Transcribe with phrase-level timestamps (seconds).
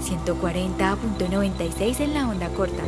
[0.00, 2.82] 140.96 en la onda corta.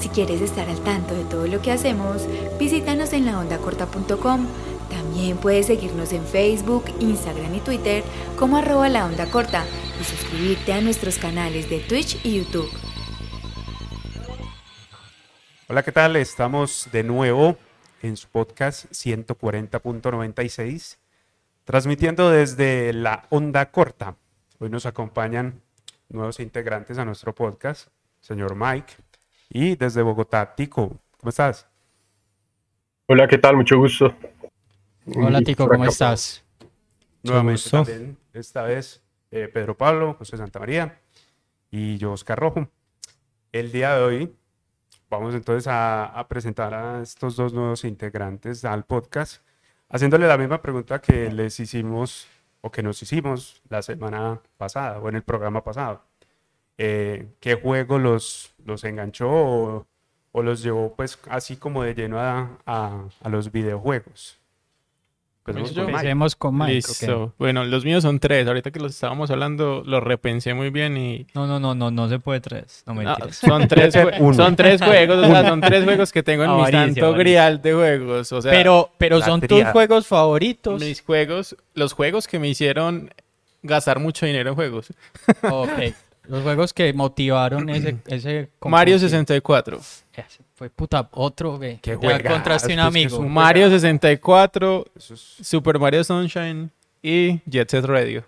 [0.00, 2.26] Si quieres estar al tanto de todo lo que hacemos,
[2.58, 4.46] visítanos en laondacorta.com.
[4.90, 8.02] También puedes seguirnos en Facebook, Instagram y Twitter
[8.38, 9.64] como arroba la corta
[10.00, 12.68] y suscribirte a nuestros canales de Twitch y YouTube.
[15.68, 16.16] Hola, ¿qué tal?
[16.16, 17.56] Estamos de nuevo
[18.02, 20.96] en su podcast 140.96,
[21.64, 24.16] transmitiendo desde la onda corta.
[24.58, 25.62] Hoy nos acompañan
[26.12, 27.88] nuevos integrantes a nuestro podcast,
[28.20, 28.94] señor Mike,
[29.48, 31.00] y desde Bogotá, Tico.
[31.18, 31.68] ¿Cómo estás?
[33.06, 33.56] Hola, ¿qué tal?
[33.56, 34.14] Mucho gusto.
[35.16, 36.44] Hola, Tico, ¿cómo estás?
[37.22, 41.00] Nuevamente también, esta vez eh, Pedro Pablo, José Santa María
[41.70, 42.68] y yo, Oscar Rojo.
[43.52, 44.36] El día de hoy
[45.08, 49.42] vamos entonces a, presentar a estos dos nuevos integrantes al podcast,
[49.88, 52.26] haciéndole la misma pregunta que les hicimos
[52.60, 56.02] o que nos hicimos la semana pasada o en el programa pasado.
[56.78, 59.86] Eh, ¿Qué juego los, los enganchó o,
[60.42, 64.42] los llevó pues así como de lleno a, a los videojuegos?
[65.44, 66.72] Pues Empecemos con Mike.
[66.72, 67.34] Listo.
[67.36, 68.46] Bueno, los míos son tres.
[68.46, 71.26] Ahorita que los estábamos hablando, los repensé muy bien y...
[71.34, 72.84] No, no, no, no, no se puede tres.
[72.86, 76.56] No me son, tres son tres juegos, o sea, son tres juegos que tengo en
[76.56, 78.30] mi santo grial de juegos.
[78.30, 80.80] O sea, pero pero son tus juegos favoritos.
[80.80, 83.12] Mis juegos, los juegos que me hicieron
[83.62, 84.92] gastar mucho dinero en juegos.
[85.42, 85.68] Ok.
[86.24, 87.96] Los juegos que motivaron ese...
[88.06, 89.80] ese Mario 64.
[90.54, 91.78] Fue puta, otro, ve.
[91.82, 93.20] Que encontraste un amigo.
[93.22, 96.70] Mario 64, Super Mario Sunshine
[97.02, 98.24] y Jet Set Radio.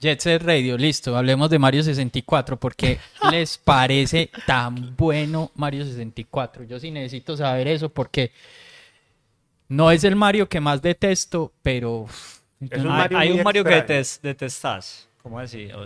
[0.00, 1.16] Jet Set Radio, listo.
[1.16, 2.98] Hablemos de Mario 64 porque
[3.30, 6.64] les parece tan bueno Mario 64.
[6.64, 8.32] Yo sí necesito saber eso porque
[9.68, 12.06] no es el Mario que más detesto, pero...
[12.60, 15.07] hay, un Mario que detestas.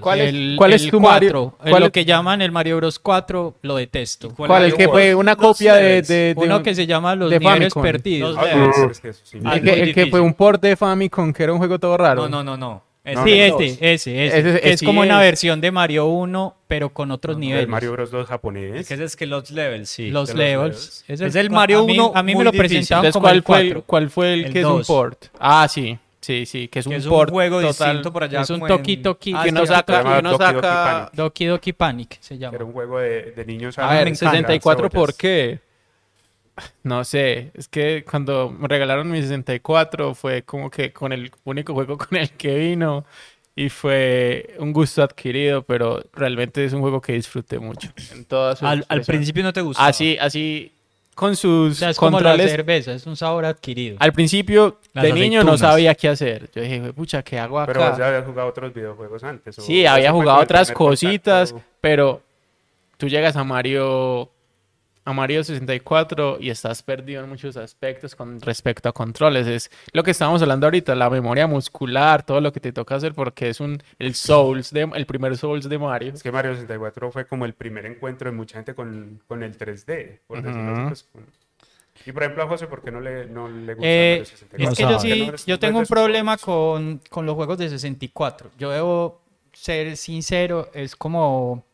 [0.00, 1.54] ¿Cuál, es, ¿Cuál es tu Mario?
[1.58, 4.34] ¿Cuál lo que llaman el Mario Bros 4 lo detesto.
[4.34, 8.36] ¿Cuál, es que fue una copia de, de, Uno que se llama Los Niveles Perdidos.
[8.42, 12.28] el, que, fue un port de Famicom que era un juego todo raro.
[12.28, 12.82] No, no, no, no.
[13.24, 17.64] sí, este, ese, ese, es como una versión de Mario 1, pero con otros niveles.
[17.64, 18.90] El Mario Bros 2 japonés.
[18.90, 20.10] Ese es que los levels, sí.
[20.10, 21.04] Los levels.
[21.08, 24.52] Es el, Mario 1 A mí, me lo presentaron como ¿cuál, fue, ¿Cuál fue el
[24.52, 25.26] que es un port?
[25.38, 25.98] Ah, sí.
[26.22, 28.42] Sí, sí, que es un, juego distinto por allá.
[28.42, 29.34] Es un Toki Toki.
[29.34, 31.10] que no saca, que no saca...
[31.12, 32.54] Doki Doki Panic se llama.
[32.54, 33.76] Era un juego de, de niños.
[33.76, 35.58] A ver, 64, ¿por qué?
[36.84, 41.74] No sé, es que cuando me regalaron mi 64 fue como que con el único
[41.74, 43.04] juego con el que vino
[43.56, 47.90] y fue un gusto adquirido, pero realmente es un juego que disfruté mucho.
[48.12, 49.82] En todas al, al, principio no te gustó.
[49.82, 50.72] Así, así
[51.14, 53.96] con sus es como la cerveza, es un sabor adquirido.
[54.00, 56.50] Al principio, de niño no sabía qué hacer.
[56.54, 57.72] Yo dije, pucha, ¿qué hago acá?
[57.72, 59.56] Pero ya había jugado otros videojuegos antes.
[59.56, 62.22] Sí, había jugado otras cositas, pero
[62.96, 64.31] tú llegas a Mario
[65.04, 69.46] a Mario 64 y estás perdido en muchos aspectos con respecto a controles.
[69.46, 73.14] Es lo que estábamos hablando ahorita, la memoria muscular, todo lo que te toca hacer
[73.14, 76.12] porque es un el Souls de, el primer Souls de Mario.
[76.12, 79.56] Es que Mario 64 fue como el primer encuentro de mucha gente con, con el
[79.56, 81.04] 3D, por decirlo así.
[81.12, 81.26] Pues,
[82.06, 84.70] y por ejemplo a José, ¿por qué no le, no le gusta eh, Mario 64?
[84.70, 88.50] Es que yo sí, yo tengo un problema con, con los juegos de 64.
[88.58, 91.64] Yo debo ser sincero, es como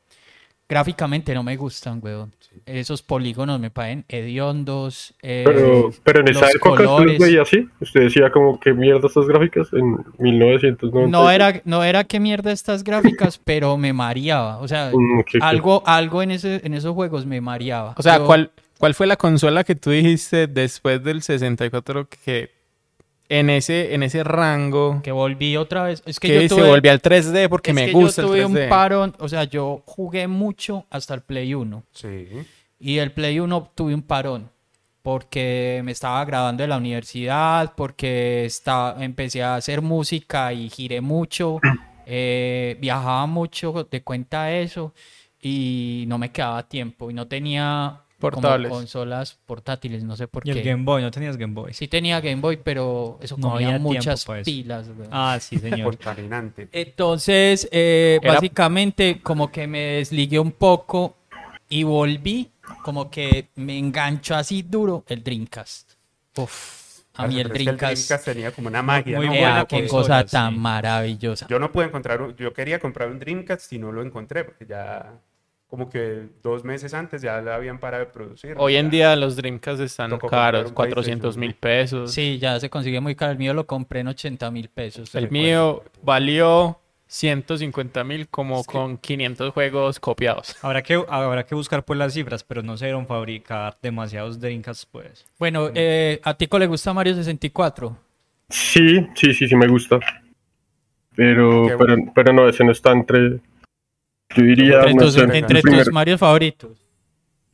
[0.68, 2.30] Gráficamente no me gustan, weón.
[2.66, 5.14] Esos polígonos me parecen hediondos.
[5.22, 7.66] Eh, pero, pero en esa época usted veía así.
[7.80, 11.10] Usted decía como que mierda estas gráficas en 1990.
[11.10, 14.58] No era, no era que mierda estas gráficas, pero me mareaba.
[14.58, 17.94] O sea, mm, algo, algo en, ese, en esos juegos me mareaba.
[17.96, 22.57] O sea, ¿cuál, ¿cuál fue la consola que tú dijiste después del 64 que
[23.28, 25.00] en ese, en ese rango.
[25.02, 26.02] Que volví otra vez.
[26.06, 29.14] Es que, yo tuve, se volví al 3D porque me gusta yo tuve un parón,
[29.18, 31.82] o sea, yo jugué mucho hasta el Play 1.
[31.92, 32.28] Sí.
[32.78, 34.50] Y el Play 1 tuve un parón
[35.02, 41.00] porque me estaba graduando de la universidad, porque estaba, empecé a hacer música y giré
[41.00, 41.60] mucho,
[42.06, 44.92] eh, viajaba mucho, te cuenta eso,
[45.40, 48.70] y no me quedaba tiempo y no tenía portables.
[48.70, 50.50] consolas portátiles, no sé por qué.
[50.50, 51.02] ¿Y el Game Boy?
[51.02, 51.72] ¿No tenías Game Boy?
[51.72, 54.90] Sí tenía Game Boy, pero eso no comía muchas pilas.
[55.10, 55.96] Ah, sí, señor.
[56.72, 61.16] Entonces, eh, básicamente, como que me desligué un poco
[61.68, 62.50] y volví,
[62.82, 65.92] como que me enganchó así duro el Dreamcast.
[66.36, 66.78] Uf.
[67.14, 69.16] A mí el Dreamcast, tenía como una magia.
[69.16, 71.48] Muy buena, qué cosa tan maravillosa.
[71.48, 75.18] Yo no pude encontrar, yo quería comprar un Dreamcast y no lo encontré porque ya
[75.68, 78.54] como que dos meses antes ya la habían parado de producir.
[78.56, 82.12] Hoy en día los Dreamcast están caros, 400 mil pesos.
[82.12, 83.32] Sí, ya se consigue muy caro.
[83.32, 85.14] El mío lo compré en 80 mil pesos.
[85.14, 90.56] El mío valió 150 mil como con 500 juegos copiados.
[90.62, 94.84] Habrá que, habrá que buscar pues las cifras, pero no se dieron fabricar demasiados Dreamcast
[94.90, 95.26] pues.
[95.38, 97.94] Bueno, eh, ¿a Tico le gusta Mario 64?
[98.48, 100.00] Sí, sí, sí, sí me gusta.
[101.14, 103.40] Pero, pero, pero no, ese no está entre...
[104.34, 104.82] Yo diría...
[104.82, 106.78] Entre, tus, Mario favoritos.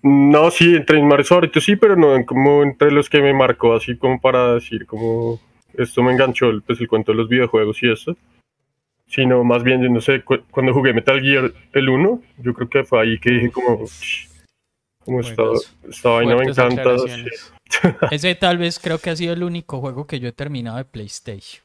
[0.03, 3.75] No, sí, entre mis Mario favoritos sí, pero no como entre los que me marcó,
[3.75, 5.41] así como para decir como...
[5.73, 8.17] Esto me enganchó, pues el cuento de los videojuegos y eso
[9.06, 13.03] sino más bien, no sé, cuando jugué Metal Gear el 1, yo creo que fue
[13.03, 13.85] ahí que dije como,
[15.05, 15.43] como esta,
[15.88, 16.97] esta vaina me encanta.
[18.11, 20.85] Ese tal vez creo que ha sido el único juego que yo he terminado de
[20.85, 21.62] PlayStation.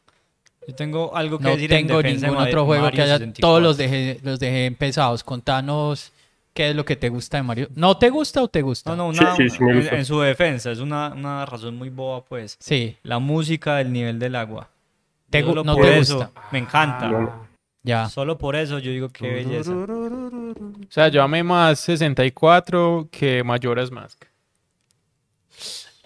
[0.69, 4.19] Yo tengo algo que no decir tengo ningún otro juego que haya, todos los dejé,
[4.21, 5.23] los dejé empezados.
[5.23, 6.11] Contanos
[6.53, 7.69] qué es lo que te gusta de Mario.
[7.73, 8.95] ¿No te gusta o te gusta?
[8.95, 12.55] No, no, en, su defensa, es una, una razón muy boba, pues.
[12.59, 12.97] Sí.
[13.01, 14.69] La música del nivel del agua
[15.31, 16.31] no te gusta.
[16.51, 17.09] Me encanta.
[17.11, 17.47] Ah.
[17.81, 18.09] ya.
[18.09, 19.71] Solo por eso yo digo que belleza.
[19.71, 24.28] O sea, yo amé más 64 que Majora's Mask.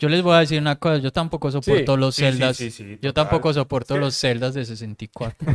[0.04, 2.60] Yo les voy a decir una cosa, yo tampoco soporto los celdas.
[3.02, 5.48] yo tampoco soporto los celdas de 64.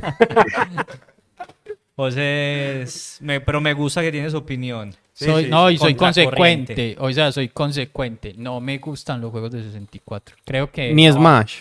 [1.95, 4.95] Pues me, pero me gusta que tienes opinión.
[5.13, 6.97] Soy, no, y soy consecuente.
[6.99, 8.33] O sea, soy consecuente.
[8.39, 10.37] No me gustan los juegos de 64.
[10.47, 10.95] Creo que.
[10.95, 11.59] Ni Smash.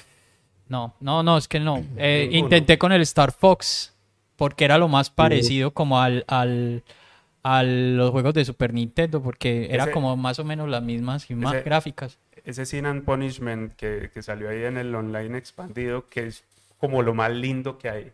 [0.69, 1.83] No, no, no, es que no.
[1.97, 3.93] Eh, intenté con el Star Fox
[4.37, 6.83] porque era lo más parecido como al, al
[7.43, 11.35] a los juegos de Super Nintendo porque era como más o menos las mismas y
[11.35, 12.17] más gráficas.
[12.47, 16.45] Ese Sin and Punishment que, que, salió ahí en el online expandido que es
[16.77, 18.11] como lo más lindo que hay.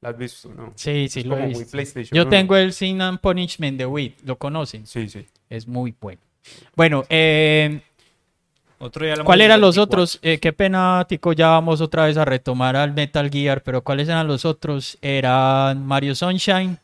[0.00, 0.72] ¿Lo has visto, no?
[0.74, 2.00] Sí, sí, lo he visto.
[2.12, 4.86] Yo tengo el Sin and Punishment de Wii, ¿lo conocen?
[4.86, 5.26] Sí, sí.
[5.50, 6.20] Es muy bueno.
[6.74, 7.82] Bueno, eh,
[9.24, 10.18] ¿Cuáles eran los otros?
[10.22, 14.08] Eh, qué pena, Tico, ya vamos otra vez a retomar al Metal Gear, pero ¿cuáles
[14.08, 14.98] eran los otros?
[15.02, 16.78] Eran Mario Sunshine.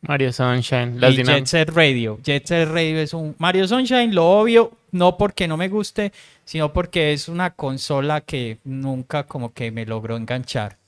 [0.00, 2.18] Mario Sunshine, y Jet Set Radio.
[2.22, 3.34] Jet Set Radio es un...
[3.38, 6.12] Mario Sunshine, lo obvio, no porque no me guste,
[6.44, 10.78] sino porque es una consola que nunca como que me logró enganchar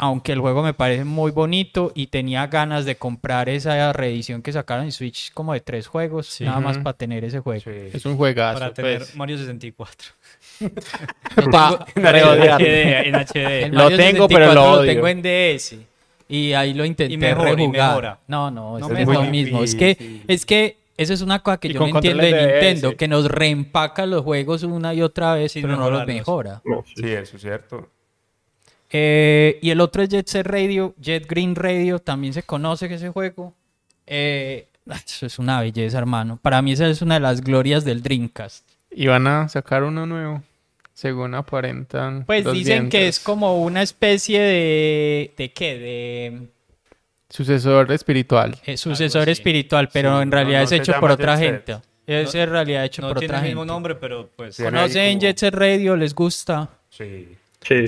[0.00, 4.50] aunque el juego me parece muy bonito y tenía ganas de comprar esa reedición que
[4.50, 7.70] sacaron en Switch como de tres juegos, nada más para tener ese juego.
[7.70, 8.58] Es un juegazo.
[8.58, 9.14] Para tener pues.
[9.14, 10.08] Mario 64.
[10.60, 10.72] en
[13.14, 15.74] HD, lo tengo, pero lo, tengo en DS.
[16.30, 18.20] Y ahí lo intenté y rejugar.
[18.26, 19.62] No, no, es, lo mismo.
[19.62, 23.08] Es que, es que esa es una cosa que yo no entiendo de Nintendo, que
[23.08, 26.60] nos reempaca los juegos una y otra vez, pero no los mejora.
[26.94, 27.88] sí, eso es cierto.
[28.90, 32.96] Eh, y el otro es Jet Set Radio, Jet Green Radio, también se conoce que
[32.96, 33.54] ese juego.
[34.06, 34.68] Eh,
[35.06, 36.38] eso es una belleza, hermano.
[36.42, 38.68] Para mí esa es una de las glorias del Dreamcast.
[38.90, 40.42] Y van a sacar uno nuevo,
[40.92, 42.26] según aparentan.
[42.26, 45.32] Pues dicen que es como una especie de...
[45.34, 45.78] ¿De qué?
[45.78, 46.48] De...
[47.30, 48.58] Sucesor espiritual.
[48.66, 51.78] Es sucesor espiritual, pero en realidad es hecho por otra gente.
[52.06, 53.26] Es en realidad hecho por otra gente.
[53.26, 54.56] No tiene el mismo nombre, pero pues...
[54.56, 55.96] ¿Conocen Jet Set Radio?
[55.96, 56.68] ¿Les gusta?
[56.90, 57.28] Sí.
[57.62, 57.84] Sí.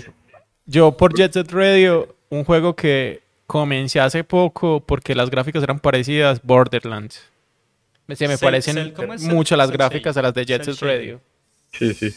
[0.64, 5.80] Yo por Jet Set Radio, un juego que comencé hace poco porque las gráficas eran
[5.80, 7.24] parecidas, Borderlands.
[8.14, 11.20] Se me parecen mucho las gráficas a las de Jet Set Radio.
[11.72, 12.14] Sí, sí.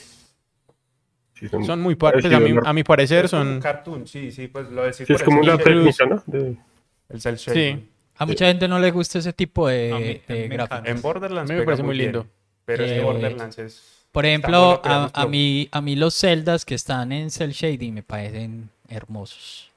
[1.66, 3.60] son, muy parecidas, a, mi, a mi parecer son...
[3.62, 5.07] cartoon, sí, sí, pues lo decís.
[5.07, 6.24] Sí, es como una técnica, ¿no?
[7.10, 7.78] El cel shading.
[7.78, 7.90] Sí.
[8.18, 10.85] A mucha gente no le gusta ese tipo de, gráficas.
[10.85, 12.28] En Borderlands me parece muy lindo.
[12.66, 17.12] pero es que Borderlands es por ejemplo, a, mí, a mí los celdas que están
[17.12, 19.69] en Cell Shading me parecen hermosos.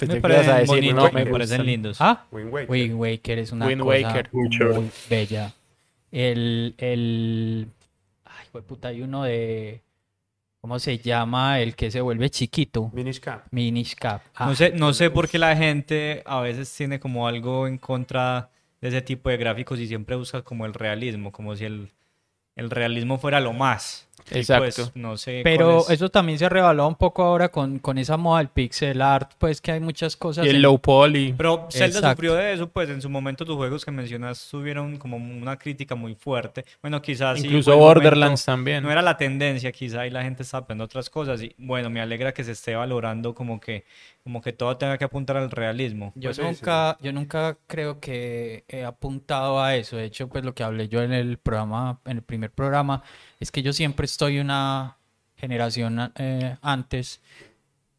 [0.00, 1.98] me parecen bonitos, me, parecen lindos.
[2.00, 2.24] ¿Ah?
[2.32, 3.38] Wind Waker.
[3.38, 5.54] es una cosa muy bella.
[6.10, 7.68] El, el...
[8.24, 9.80] Ay, puta, hay uno de...
[10.64, 11.60] ¿Cómo se llama?
[11.60, 12.90] El que se vuelve chiquito.
[12.94, 13.44] Minish Cap.
[13.50, 14.22] Minish Cap.
[14.40, 14.54] no, ah.
[14.54, 18.48] sé, no sé por qué la gente a veces tiene como algo en contra
[18.80, 21.92] de ese tipo de gráficos y siempre busca como el realismo, como si el
[22.56, 24.08] el realismo fuera lo más.
[24.28, 24.90] Pues, Exacto.
[24.94, 28.38] no sé Pero eso también se ha revalado un poco ahora con, con esa moda
[28.38, 30.46] del pixel art, pues que hay muchas cosas.
[30.46, 31.34] Y el low poly.
[31.36, 35.16] Pero Zelda sufrió de eso, pues en su momento tus juegos que mencionas tuvieron como
[35.16, 36.64] una crítica muy fuerte.
[36.80, 37.42] Bueno, quizás.
[37.42, 38.82] Incluso Borderlands también.
[38.82, 41.42] No era la tendencia, quizá, y la gente está aprendiendo otras cosas.
[41.42, 43.84] Y bueno, me alegra que se esté valorando como que
[44.24, 46.10] como que todo tenga que apuntar al realismo.
[46.14, 49.98] Yo pues nunca, yo nunca creo que he apuntado a eso.
[49.98, 53.02] De hecho, pues lo que hablé yo en el programa, en el primer programa,
[53.40, 54.96] es que yo siempre estoy una
[55.36, 57.20] generación eh, antes.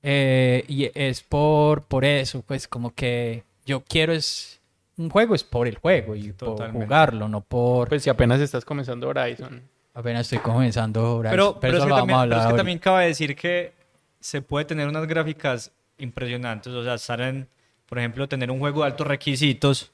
[0.03, 4.61] Eh, y es por, por eso, pues como que yo quiero es
[4.97, 7.89] un juego es por el juego y por jugarlo, no por...
[7.89, 9.61] Pues si apenas estás comenzando Horizon.
[9.93, 11.31] Apenas estoy comenzando Horizon.
[11.31, 13.73] Pero, pero, es, que también, pero es que también cabe decir que
[14.19, 16.71] se puede tener unas gráficas impresionantes.
[16.71, 17.47] O sea, estar en
[17.85, 19.91] por ejemplo, tener un juego de altos requisitos,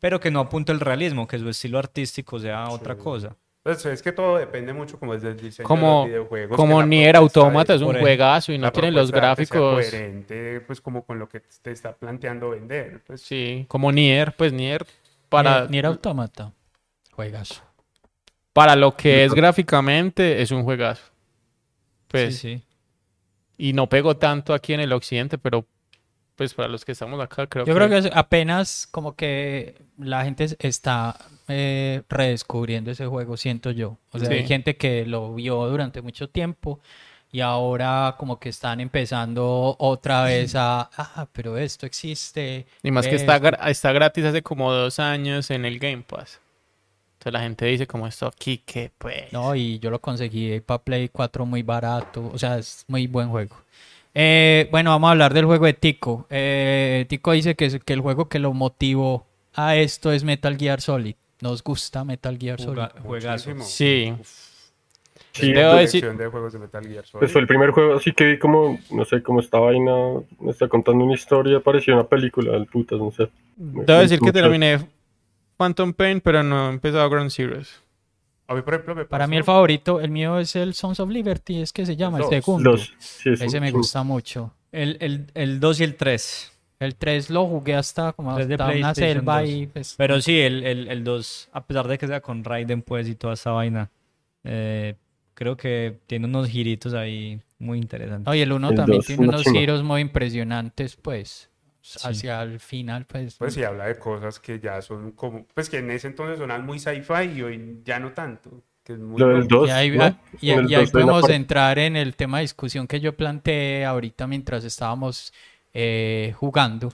[0.00, 3.36] pero que no apunte el realismo, que su estilo artístico sea otra cosa.
[3.62, 6.56] Pues es que todo depende mucho como desde el diseño Como, de los videojuegos.
[6.56, 9.74] como Nier Automata es- es un juegazo y no tienen los arte sea gráficos.
[9.86, 13.02] coherente, pues como con lo que te está planteando vender.
[13.06, 14.84] Pues, Sí, como Nier, pues Nier
[15.28, 16.52] para, Nier, Nier Automata.
[17.12, 17.62] Juegazo.
[18.52, 21.02] para lo que es gráficamente es un juegazo.
[22.08, 22.62] Pues, sí, sí.
[23.58, 25.64] y no pegó tanto aquí en el occidente, pero
[26.34, 29.76] pues para los que estamos acá creo Yo que creo que es apenas como que
[29.98, 31.16] la gente es- está
[31.48, 33.98] eh, redescubriendo ese juego, siento yo.
[34.12, 34.34] O sea, Sí.
[34.34, 36.80] hay gente que lo vio durante mucho tiempo
[37.30, 42.66] y ahora como que están empezando otra vez a, ah, pero esto existe.
[42.82, 43.48] Y más que está, esto".
[43.48, 46.40] gra- está gratis hace como dos años en el Game Pass.
[47.14, 49.32] Entonces la gente dice como esto aquí que pues...
[49.32, 52.30] No, y yo lo conseguí para Play 4 muy barato.
[52.34, 53.56] O sea, es muy buen juego.
[54.14, 56.26] Eh, bueno, vamos a hablar del juego de Tico.
[56.30, 60.80] Eh, Tico dice que, que el juego que lo motivó a esto es Metal Gear
[60.80, 61.14] Solid.
[61.42, 62.78] Nos gusta Metal Gear Solid.
[62.78, 63.50] Juga- juegazo.
[63.62, 64.14] Sí.
[65.32, 67.18] Sí, debo decir- de juegos de Metal Gear Solid.
[67.20, 69.92] Pues fue el primer juego así que vi como, no sé, como esta vaina
[70.38, 73.28] me está contando una historia, parecía una película del putas, no sé.
[73.56, 74.86] Debo me decir que terminé
[75.56, 77.80] Phantom Pain, pero no he empezado Ground Zeroes.
[78.46, 81.08] A mí, por ejemplo, me Para mí el favorito, el mío es el Sons of
[81.10, 82.30] Liberty, es que se llama, el dos.
[82.30, 82.70] segundo.
[82.72, 84.52] Los, sí, es Ese un- me gusta mucho.
[84.70, 86.51] El, el, el 2 y el 3.
[86.84, 89.50] El 3 lo jugué hasta como de hasta una selva 2.
[89.50, 92.82] y pues, Pero sí, el, el, el 2, a pesar de que sea con Raiden,
[92.82, 93.90] pues, y toda esa vaina,
[94.44, 94.94] eh,
[95.34, 98.26] creo que tiene unos giritos ahí muy interesantes.
[98.26, 99.60] No, y el 1 El también dos, tiene una unos chimba.
[99.60, 101.48] giros muy impresionantes, pues,
[102.04, 103.36] hacia el final, pues.
[103.36, 106.64] Pues sí, habla de cosas que ya son como, pues que en ese entonces sonaban
[106.66, 108.50] muy sci-fi y hoy ya no tanto.
[108.84, 109.54] Que es muy Lo del loco.
[109.60, 110.18] 2, Y ahí, ¿no?
[110.40, 114.26] y- y ahí 2 podemos entrar en el tema de discusión que yo planteé ahorita
[114.26, 115.32] mientras estábamos
[115.74, 116.92] eh, jugando.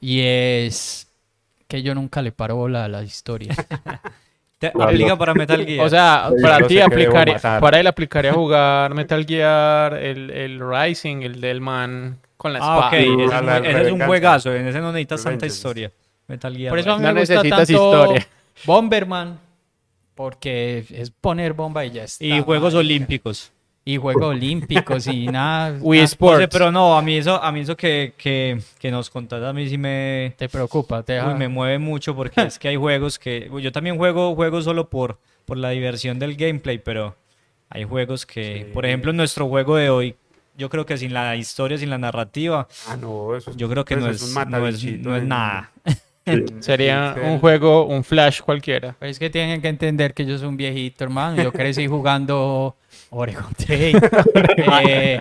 [0.00, 1.08] Y es
[1.68, 3.54] que yo nunca le paro bola a la historia.
[4.58, 4.90] Te Claro.
[4.90, 5.86] aplica para Metal Gear.
[5.86, 11.22] O sea, Sí, para ti aplicaría, para él aplicaría jugar Metal Gear, el, el Rising,
[11.22, 12.88] el del man con la ah, espada.
[12.88, 12.92] ok,
[13.24, 15.90] ese, Ah, es, la ese es un juegazo, en ese no necesitas tanta historia.
[16.28, 16.70] Metal Gear.
[16.70, 18.26] Por eso a mí No me gusta tanto historia.
[18.66, 19.38] Bomberman,
[20.14, 22.22] porque es poner bomba y ya está.
[22.22, 22.74] Y Juegos.
[22.74, 23.52] Olímpicos.
[23.92, 25.78] Y Juegos Olímpicos y nada.
[25.80, 26.48] Wii nada Sports.
[26.50, 29.68] Pero no, a mí eso, a mí eso que, que, que nos contás a mí
[29.68, 33.18] sí me, Te preocupa, te deja- uy, me mueve mucho porque es que hay juegos
[33.18, 33.50] que...
[33.62, 37.16] Yo también juego juegos solo por, por la diversión del gameplay, pero
[37.68, 38.64] hay juegos que...
[38.66, 38.72] Sí.
[38.72, 40.16] Por ejemplo, nuestro juego de hoy,
[40.56, 43.84] yo creo que sin la historia, sin la narrativa, Ah, no, eso es, yo creo
[43.84, 45.70] que pues no, es no, es, no nada.
[46.26, 48.94] en- Sería un juego, un flash cualquiera.
[49.00, 51.42] Es que tienen que entender que yo soy un viejito, hermano.
[51.42, 52.76] Yo crecí jugando
[53.10, 53.98] Oregon Trail.
[54.86, 55.20] eh,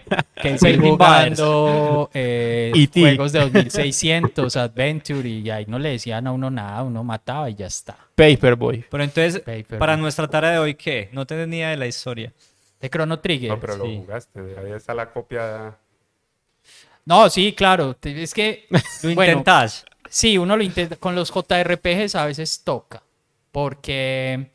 [0.62, 3.00] Pelvin jugando eh, E.T..
[3.02, 7.56] juegos de 2600, Adventure, y ahí no le decían a uno nada, uno mataba y
[7.56, 7.98] ya está.
[8.16, 8.86] Paperboy.
[8.90, 9.42] Pero entonces,
[9.78, 11.10] para nuestra tarea de hoy, ¿qué?
[11.14, 12.32] No tenés ni idea de la historia.
[12.80, 13.50] De Chrono Trigger.
[13.50, 13.98] No, pero lo Sí.
[13.98, 15.76] jugaste, ahí está la copia.
[17.06, 17.96] No, sí, claro.
[18.04, 18.68] Es que,
[19.04, 19.84] Lo bueno, intentás.
[20.10, 20.96] sí, uno lo intenta.
[20.96, 23.02] Con los JRPGs a veces toca.
[23.52, 24.52] Porque.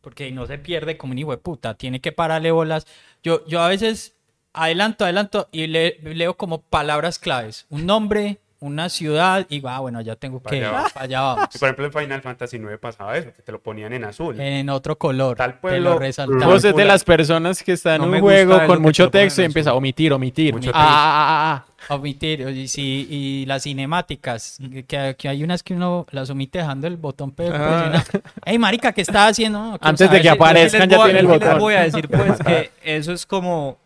[0.00, 1.74] Porque no se pierde como un hijo de puta.
[1.74, 2.86] Tiene que pararle bolas.
[3.22, 4.16] Yo, yo a veces
[4.52, 7.66] adelanto, adelanto y le- leo como palabras claves.
[7.70, 10.44] Un nombre, una ciudad y va, bueno, ya tengo que.
[10.44, 10.88] Para allá va.
[10.90, 11.48] para allá vamos.
[11.54, 14.38] Y por ejemplo, en Final Fantasy IX pasaba eso, que te lo ponían en azul.
[14.40, 15.36] En otro color.
[15.36, 16.46] Tal te pueblo- lo resaltaba.
[16.52, 19.42] Vos es de las personas que están No en un juego con mucho te texto
[19.42, 20.52] y empieza a omitir, omitir.
[20.54, 21.94] Mucho Ah, ah, ah, ah.
[21.94, 26.86] Omitir, y, sí, y las cinemáticas, que, que hay unas que uno las omite dejando
[26.86, 27.90] el botón pe- Ah.
[28.02, 28.30] presionado.
[28.44, 29.58] Ey, marica, ¿qué estás haciendo?
[29.58, 31.58] No, Antes de que aparezcan, ya voy a- tiene el les botón.
[31.58, 33.78] voy a decir pues que eso es como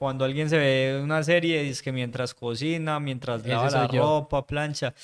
[0.00, 3.86] cuando alguien se ve una serie y dice que mientras cocina, mientras Ese lava la
[3.86, 4.02] soy yo.
[4.02, 4.94] ropa, plancha.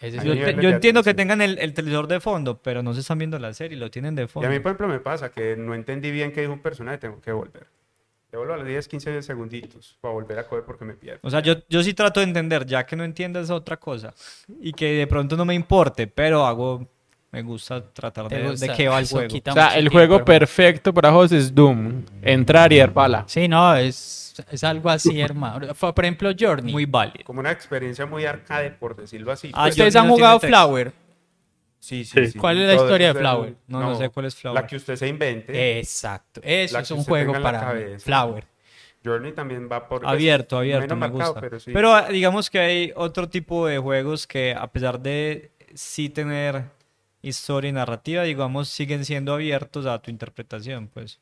[0.00, 1.16] Ese Yo, te- yo entiendo que atención.
[1.16, 4.16] tengan el, el televisor de fondo, pero no se están viendo la serie, lo tienen
[4.16, 4.48] de Y fondo.
[4.48, 7.20] a mí, por ejemplo, me pasa que no entendí bien qué dijo un personaje, tengo
[7.20, 7.68] que volver.
[8.32, 11.20] Devuelvo a los 10, 15 segunditos para volver a coger porque me pierdo.
[11.22, 14.12] O sea, yo, yo sí trato de entender, ya que no entiendas otra cosa
[14.60, 16.88] y que de pronto no me importe, pero hago,
[17.32, 19.34] me gusta tratar de, de gusta, qué va el eso juego.
[19.48, 22.04] O sea, el juego perfecto para vos es Doom.
[22.20, 23.24] Entrar y dar pala.
[23.26, 25.74] Sí, no, es, es algo así, hermano.
[25.74, 26.72] Fue, Por ejemplo, Journey.
[26.72, 27.24] Muy válido.
[27.24, 29.50] Como una experiencia muy arcade, por decirlo así.
[29.54, 30.40] Ah, Pues, ¿Ustedes han no jugado.
[30.40, 30.92] Flower?
[31.80, 32.26] sí, sí.
[32.28, 33.54] sí, ¿Cuál es la Todo historia de el- Flower?
[33.66, 34.60] No, no sé cuál es Flower.
[34.60, 35.78] La que usted se invente.
[35.80, 36.40] Exacto.
[36.44, 37.74] Eso es que un juego para.
[37.98, 38.44] Flower.
[39.04, 40.02] Journey también va por...
[40.02, 41.40] pues, Abierto, abierto, me marcado, gusta.
[41.40, 41.72] pero sí.
[41.72, 46.66] Pero digamos que hay otro tipo de juegos que a pesar de sí tener
[47.22, 51.20] historia y narrativa, digamos, siguen siendo abiertos a tu interpretación, pues.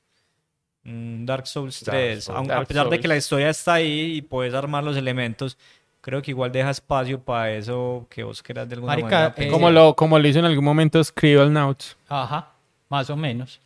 [0.84, 2.38] Mm, Dark Souls Dark 3, Souls.
[2.38, 3.02] aun- Dark a pesar de Souls.
[3.02, 5.58] que la historia está ahí y puedes armar los elementos,
[6.00, 9.34] creo que igual deja espacio para eso que vos quieras de alguna Marica, manera.
[9.36, 11.96] eh, Como lo, como lo hizo en algún momento Scribblenauts.
[12.08, 12.52] Ajá,
[12.88, 13.60] más o menos.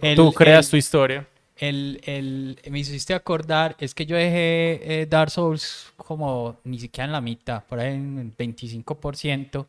[0.00, 1.26] El- Tú creas el- tu historia.
[1.56, 7.04] El, el, me hiciste acordar, es que yo dejé eh, Dark Souls como ni siquiera
[7.06, 9.66] en la mitad, por ahí en el 25%,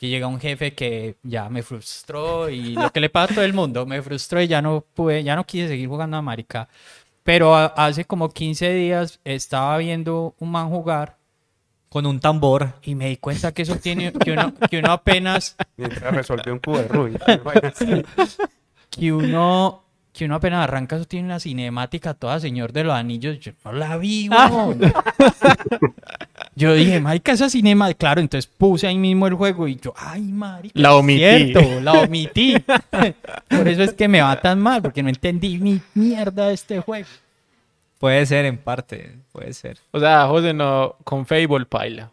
[0.00, 3.44] que llega un jefe que ya me frustró y lo que le pasa a todo
[3.44, 6.68] el mundo, me frustró y ya no pude, ya no quise seguir jugando a Marica.
[7.22, 11.18] Pero a- hace como 15 días estaba viendo un man jugar
[11.90, 12.72] Con un tambor.
[12.82, 16.60] y me di cuenta que eso tiene, que uno, que uno apenas, Mientras resolvió un
[16.60, 17.20] cubo de Rubik.
[18.90, 19.82] que uno,
[20.14, 23.38] que uno apenas arranca, eso tiene una cinemática toda Señor de los Anillos.
[23.38, 24.30] Yo no la vi.
[26.60, 30.20] Yo dije, marica, esa cinema, claro, entonces puse ahí mismo el juego y yo, ay,
[30.20, 31.18] marica, La es omití.
[31.52, 32.54] Cierto, la omití.
[33.48, 36.80] Por eso es que me va tan mal, porque no entendí ni mierda de este
[36.80, 37.08] juego.
[37.98, 39.78] Puede ser en parte, puede ser.
[39.90, 42.10] O sea, José, no, con Fable paila.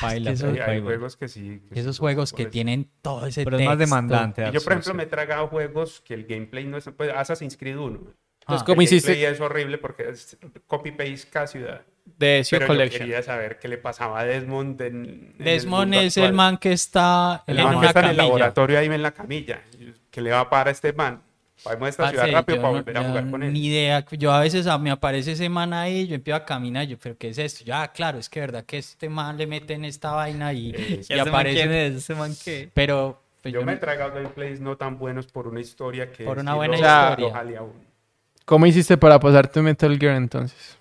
[0.00, 1.60] Baila, eso- Sí, baila, hay juegos que sí.
[1.72, 2.50] que Esos sí, juegos que eso.
[2.50, 3.94] tienen todo ese Pero es más texto.
[3.96, 4.48] demandante.
[4.48, 6.88] Y yo, por ejemplo, me he tragado juegos que el gameplay no es.
[6.96, 7.96] Pues, Assassin's Creed 1.
[7.96, 8.14] Entonces,
[8.46, 8.64] Ah.
[8.64, 11.82] ¿cómo el hiciste es horrible porque es copy-paste cada ciudad.
[12.04, 13.00] De Ezio Pero yo Collection?
[13.06, 16.34] quería saber qué le pasaba a Desmond en, en el Desmond mundo es el actual.
[16.36, 18.28] man que está El en man que una está en el camilla.
[18.28, 19.62] laboratorio ahí en la camilla.
[20.10, 21.22] ¿Qué le va a parar a este man?
[21.64, 23.52] Vamos a esta ciudad Parce, rápido yo para no- volver a jugar con él.
[23.52, 24.04] Ni idea.
[24.10, 27.16] Yo a veces a- me aparece ese man ahí, yo empiezo a caminar, yo, pero
[27.16, 27.64] ¿qué es esto?
[27.64, 30.74] Ya, claro, es que verdad que este man le mete en esta vaina y, Eh,
[30.88, 31.56] y ¿Y ese man aparece.
[31.60, 31.94] quién es?
[31.94, 32.68] ¿Ese man qué?
[32.74, 36.24] Pero pues, Yo yo me he tragado gameplays no tan buenos por una historia que.
[36.24, 37.60] Por una buena lo- historia.
[37.60, 37.72] lo.
[38.44, 40.76] ¿Cómo hiciste para pasarte Metal Gear entonces?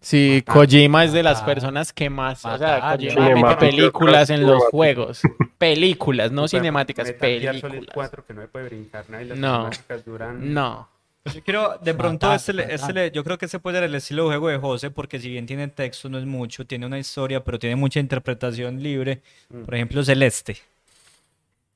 [0.00, 4.62] Si Kojima es de las personas que más, o sea, Kojima mete películas en los
[4.64, 5.22] juegos.
[5.58, 7.94] Películas, no cinemáticas, Metal Gear Solid películas.
[7.94, 9.56] 4 que no se puede brincar nada y las No.
[9.56, 10.54] cinemáticas duran.
[10.54, 10.88] No.
[11.24, 13.94] Pues yo quiero, de pronto, Matar, este, este yo creo que este puede ser el
[13.96, 16.98] estilo de juego de José, porque si bien tiene texto, no es mucho, tiene una
[16.98, 19.20] historia, pero tiene mucha interpretación libre.
[19.50, 19.64] Mm.
[19.64, 20.58] Por ejemplo, Celeste.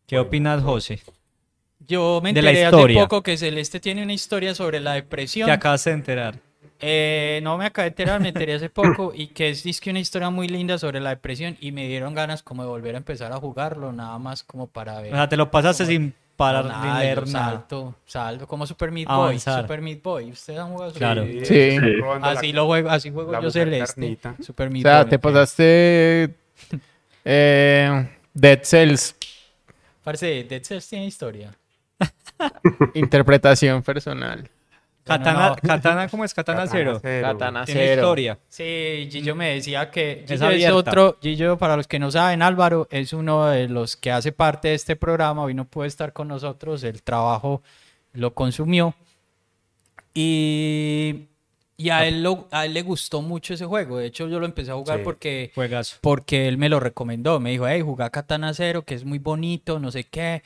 [0.07, 1.01] ¿Qué opinas, José?
[1.87, 5.47] yo me de la enteré hace poco que Celeste tiene una historia sobre la depresión.
[5.47, 6.39] Te acabas de enterar.
[6.85, 10.01] Eh, no me acabé de enterar, me enteré hace poco y que es que una
[10.01, 13.33] historia muy linda sobre la depresión y me dieron ganas como de volver a empezar
[13.33, 15.13] a jugarlo, nada más como para ver.
[15.13, 17.51] O sea, te lo pasaste sin parar No, nada, leer nada.
[17.53, 19.63] Salto, salto, como Super Meat Boy, Avanzar.
[19.63, 20.33] Super Meat Boy.
[20.33, 21.23] ¿Ustedes han jugado Super Claro.
[21.25, 21.45] Meat Boy?
[21.47, 21.79] Sí.
[22.01, 23.95] robando la- Así lo juego, así juego yo Celeste.
[24.01, 24.35] carnita.
[24.43, 25.11] Super O Meat sea, Boy.
[25.11, 26.35] te pasaste
[27.25, 29.15] eh, Dead Cells,
[30.03, 31.55] Parce, Dead Cells tiene historia.
[32.95, 34.49] interpretación personal.
[35.05, 35.57] Katana, no.
[35.57, 36.33] Katana, ¿cómo es?
[36.33, 37.01] Katana, cero.
[37.03, 38.03] Katana Tiene cero.
[38.03, 38.39] historia.
[38.49, 40.75] Sí, Gillo me decía que Es Gillo es, abierta.
[40.77, 44.69] otro, Gillo, para los que no saben, Álvaro es uno de los que hace parte
[44.69, 47.63] de este programa, hoy no puede estar con nosotros, el trabajo
[48.13, 48.95] lo consumió
[50.15, 51.27] y,
[51.77, 54.47] y a, él lo- a él le gustó mucho ese juego, de hecho yo lo
[54.47, 55.05] empecé a jugar Sí.
[55.05, 55.97] porque, Juegazo.
[56.01, 59.79] porque él me lo recomendó, me dijo, hey, jugá Katana Zero, que es muy bonito,
[59.79, 60.43] no sé qué.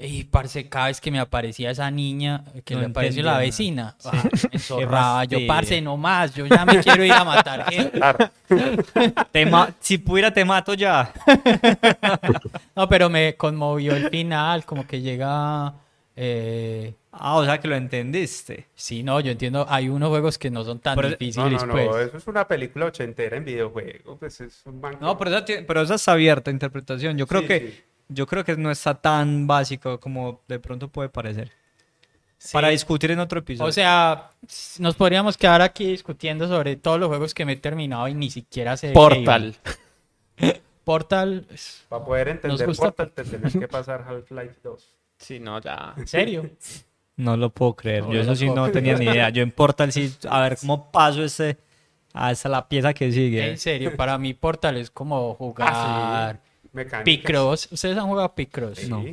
[0.00, 3.96] Y parce, cada vez que me aparecía esa niña, que No le apareció la vecina,
[4.04, 5.24] ah, me zorraba.
[5.24, 8.00] Yo, parce, no más, yo ya me quiero ir a matar gente.
[9.32, 11.12] Te ma- si pudiera, te mato ya.
[12.76, 15.74] No, pero me conmovió el final, como que llega.
[16.16, 18.68] eh, Ah, o sea que lo entendiste.
[18.76, 19.66] sí, no, yo entiendo.
[19.68, 22.06] Hay unos juegos que no son tan Pero- No, difíciles, no, no, pues.
[22.08, 24.16] eso es una película ochentera en videojuego.
[24.18, 24.98] Pues es un banco.
[25.00, 27.18] No, pero esa, pero esa es abierta interpretación.
[27.18, 27.82] Yo creo Sí, que sí.
[28.08, 31.52] Yo creo que no está tan básico como de pronto puede parecer.
[32.38, 32.50] Sí.
[32.52, 33.68] Para discutir en otro episodio.
[33.68, 34.30] O sea,
[34.78, 38.30] nos podríamos quedar aquí discutiendo sobre todos los juegos que me he terminado y ni
[38.30, 38.92] siquiera sé.
[38.92, 39.56] Portal.
[40.84, 41.46] Portal,
[41.90, 44.94] Para poder entender gusta- Portal te tenés que pasar Half-Life 2.
[45.18, 45.92] Sí, no, ya.
[45.96, 46.48] ¿en serio?
[47.16, 48.04] no lo puedo creer.
[48.04, 49.28] No yo eso sí no tenía ni idea.
[49.30, 51.58] Yo en Portal sí, a ver cómo paso ese
[52.14, 53.50] hasta la pieza que sigue.
[53.50, 56.47] En serio, para mí Portal es como jugar Ah, sí.
[56.78, 57.04] Mecánicas.
[57.04, 57.68] Picross.
[57.70, 58.78] ¿Ustedes han jugado Picross?
[58.78, 58.88] Sí.
[58.88, 59.04] No.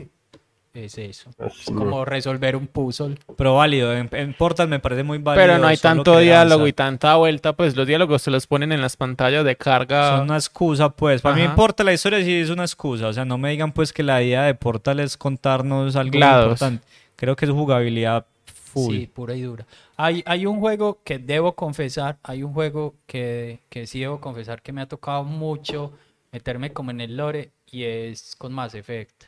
[0.76, 1.30] Es eso.
[1.40, 3.18] Así Es como resolver un puzzle.
[3.38, 3.94] Pero válido.
[3.94, 5.48] En, en Portal me parece muy válido.
[5.48, 8.82] Pero no hay tanto diálogo y tanta vuelta, pues los diálogos se los ponen en
[8.82, 10.18] las pantallas de carga.
[10.18, 11.22] Son una excusa, pues.
[11.22, 11.48] Para mí.
[11.56, 13.08] Portal, la historia sí es una excusa.
[13.08, 16.86] O sea, no me digan, pues, que la idea de Portal es contarnos algo importante.
[17.16, 18.96] Creo que es jugabilidad full.
[18.96, 19.66] Sí, pura y dura.
[19.96, 24.62] Hay, hay un juego que debo confesar, hay un juego que, que sí debo confesar
[24.62, 25.94] que me ha tocado mucho
[26.34, 29.26] meterme como en el lore y es con Mass Effect.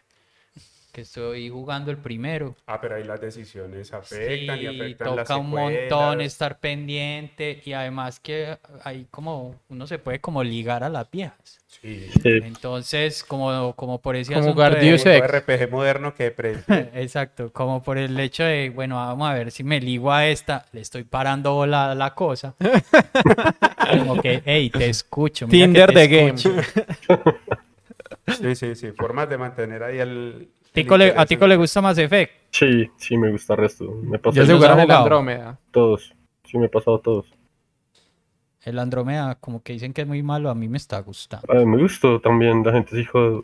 [0.92, 2.56] que estoy jugando el primero.
[2.66, 7.62] Ah, pero ahí las decisiones afectan y Sí, afectan las toca un montón estar pendiente
[7.64, 11.60] y además que hay como, uno se puede como ligar a las viejas.
[11.68, 12.10] Sí.
[12.24, 15.22] Entonces, como, como por ese Como de-.
[15.22, 16.34] RPG moderno que
[16.96, 20.66] Exacto, como por el hecho de, bueno, vamos a ver si me ligo a esta,
[20.72, 22.56] le estoy parando bola a la cosa.
[24.00, 25.48] Como que, hey, te escucho.
[25.48, 27.38] mira que Tinder te de game.
[28.28, 28.92] Sí, sí, sí.
[28.92, 30.10] Formas de mantener ahí el.
[30.10, 32.32] el Tico le- ¿A Tico le gusta más Effect?
[32.52, 33.86] Sí, sí, me gusta el resto.
[34.04, 34.92] Me pasé Ya se los jugaron ha el.
[34.92, 35.60] Andrómeda.
[35.72, 36.14] todos.
[36.44, 37.26] Sí, me he pasado todos.
[38.64, 41.46] El Andrómeda, como que dicen que es muy malo, a mí me está gustando.
[41.54, 42.64] A mí me gustó también.
[42.66, 43.18] La gente dijo.
[43.20, 43.42] Lo-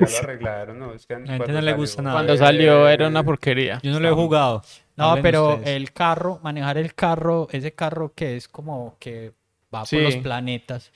[0.00, 0.92] ya lo arreglaron, ¿no?
[0.94, 2.16] Es que La gente cuando no le salió- gusta nada.
[2.16, 3.80] Cuando salió era una porquería.
[3.82, 4.62] Yo no lo he jugado.
[4.96, 5.68] No, Hablen pero ustedes.
[5.76, 9.32] el carro, manejar el carro, ese carro que es como que
[9.74, 9.96] va Sí.
[9.96, 10.90] por los planetas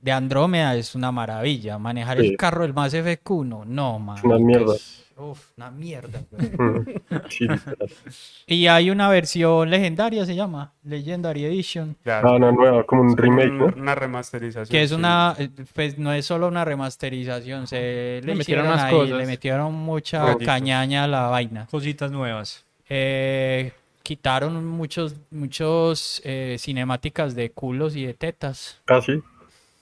[0.00, 1.78] de Andrómeda es una maravilla.
[1.78, 2.26] Manejar Sí.
[2.28, 4.18] el carro del Mass Effect 1, no, man.
[4.24, 4.74] una mierda.
[5.16, 6.20] Uf, una mierda.
[6.30, 6.78] Mm,
[8.46, 13.16] y hay una versión legendaria, se llama Legendary Edition, Ya, Ah, una nueva, como un
[13.16, 13.66] remake, un- ¿no?
[13.66, 14.68] Una remasterización.
[14.70, 14.94] que es sí.
[14.94, 15.34] una,
[15.74, 19.18] pues no es solo una remasterización, se le, metieron más ahí, cosas.
[19.18, 21.66] le metieron mucha cañaña a la vaina.
[21.68, 22.64] Cositas nuevas.
[22.88, 23.72] Eh,
[24.04, 29.20] quitaron muchos, muchos eh, cinemáticas de culos y de tetas, Ah, sí.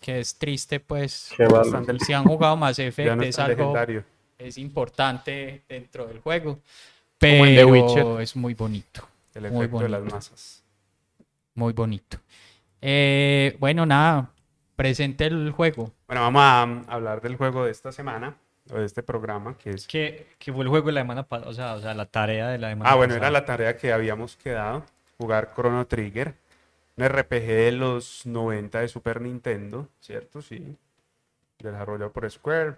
[0.00, 1.32] Que es triste, pues.
[1.38, 4.04] Bastante- Si han jugado Ya Effect, no es es algo, legendario.
[4.38, 6.61] es importante dentro del juego.
[7.20, 8.20] Como en The Pero Witcher.
[8.22, 10.16] es muy bonito, El Muy efecto de las bonito.
[10.16, 10.62] masas.
[11.54, 12.18] muy bonito.
[12.82, 14.30] Eh, bueno, nada,
[14.76, 15.92] presente el juego.
[16.06, 18.37] Bueno, vamos a um, hablar del juego de esta semana,
[18.70, 19.87] o de este programa, que es...
[19.87, 21.50] Que, que fue el juego de la semana pasada.
[21.50, 23.40] O sea, o sea, la tarea de la semana Ah, bueno, era pasada.
[23.40, 24.85] la tarea que habíamos quedado,
[25.18, 26.35] jugar Chrono Trigger,
[26.96, 30.42] un RPG de los 90 de Super Nintendo, ¿cierto?
[30.42, 30.76] Sí,
[31.59, 32.76] desarrollado por Square.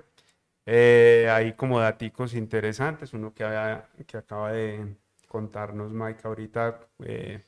[0.67, 4.97] Eh, hay como daticos interesantes, uno que, había- que acaba de
[5.29, 7.43] contarnos Mike ahorita, eh,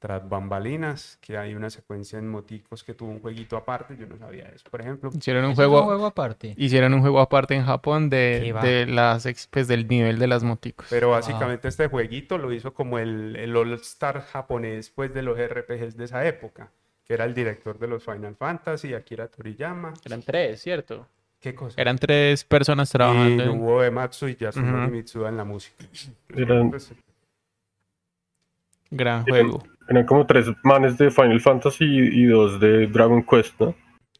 [0.00, 4.16] tras bambalinas, que hay una secuencia en moticos que tuvo un jueguito aparte, yo no
[4.16, 5.10] sabía eso, por ejemplo.
[5.14, 6.54] Hicieron un ¿Es un juego, aparte.
[6.56, 10.42] hicieron un juego aparte en Japón ¿Qué de, de las pues, del nivel de las
[10.42, 10.86] moticos.
[10.88, 15.98] Pero básicamente este jueguito lo hizo como el, el All-Star japonés pues, de los RPGs
[15.98, 16.72] de esa época,
[17.04, 19.92] que era el director de los Final Fantasy, Akira Toriyama.
[20.04, 21.06] Eran tres, ¿cierto?
[21.40, 21.78] ¿Qué cosa?
[21.80, 23.42] Eran tres personas y trabajando.
[23.42, 24.90] en- Nobuo Ematsu y Yasunori Ujú.
[24.92, 25.76] Mitsuda en la música.
[26.70, 26.92] Pues,
[28.90, 29.62] Gran juego.
[29.90, 33.74] Eran como tres manes de Final Fantasy y, y dos de Dragon Quest, ¿no?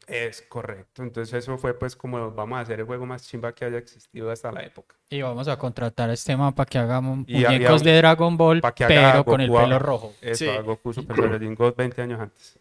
[0.06, 1.04] es correcto.
[1.04, 4.28] Entonces eso fue pues como vamos a hacer el juego más chimba que haya existido
[4.32, 4.96] hasta la época.
[5.08, 8.60] Y vamos a contratar a este man para que hagamos Y muñecos de Dragon Ball,
[8.74, 10.12] que haga pero con el Goku pelo rojo.
[10.20, 10.50] Eso, Sí.
[10.50, 12.58] a Goku Super Saiyajin God 20 años antes.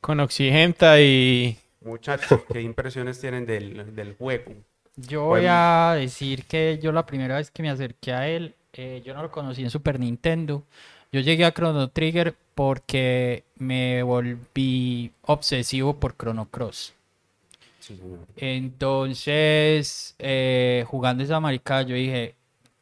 [0.00, 4.52] Con Oxigenta y Muchachos, ¿qué impresiones tienen del, del juego?
[4.94, 5.48] Yo voy Bueno.
[5.52, 9.22] a decir que yo la primera vez que me acerqué a él, eh, yo no
[9.22, 10.62] lo conocí en Super Nintendo.
[11.14, 16.92] Yo llegué a Chrono Trigger porque me volví obsesivo por Chrono Cross.
[17.78, 17.96] Sí.
[18.36, 22.34] Entonces, eh, jugando esa maricada, yo dije,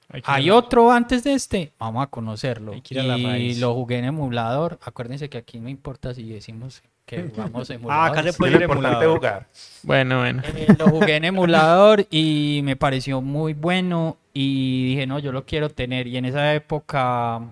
[0.09, 1.73] Hay que ¿hay ir a- otro antes de este?
[1.79, 2.73] Vamos a conocerlo.
[2.73, 3.61] Hay que ir a la Y raíz.
[3.61, 4.79] lo jugué en emulador.
[4.83, 8.19] Acuérdense que aquí no importa si decimos que jugamos Ah, emulador.
[8.19, 9.17] acá se puede ir emulador.
[9.19, 9.47] jugar.
[9.83, 10.43] bueno, bueno.
[10.55, 15.45] Eh, lo jugué en emulador y me pareció muy bueno y dije, no, yo lo
[15.45, 16.07] quiero tener.
[16.07, 17.43] Y en esa época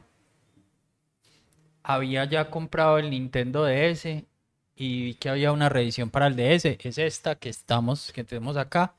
[1.94, 4.24] había ya comprado el Nintendo DS
[4.76, 6.64] y vi que había una reedición para el DS.
[6.64, 8.94] Es esta que estamos, que tenemos acá.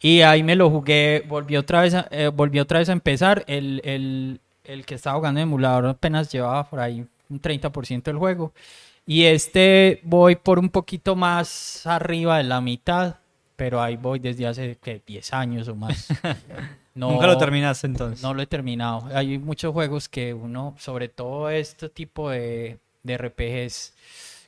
[0.00, 3.44] Y ahí me lo jugué, volví otra vez a, eh, volví otra vez a empezar.
[3.46, 8.18] El, el, el que estaba jugando en emulador apenas llevaba por ahí un 30% del
[8.18, 8.52] juego.
[9.06, 13.16] Y este voy por un poquito más arriba de la mitad,
[13.56, 15.00] pero ahí voy desde hace ¿qué?
[15.06, 16.08] 10 años o más.
[16.96, 18.22] No, Nunca lo terminaste entonces.
[18.22, 19.06] no lo he terminado.
[19.14, 23.94] Hay muchos juegos que uno, sobre todo este tipo de, de RPGs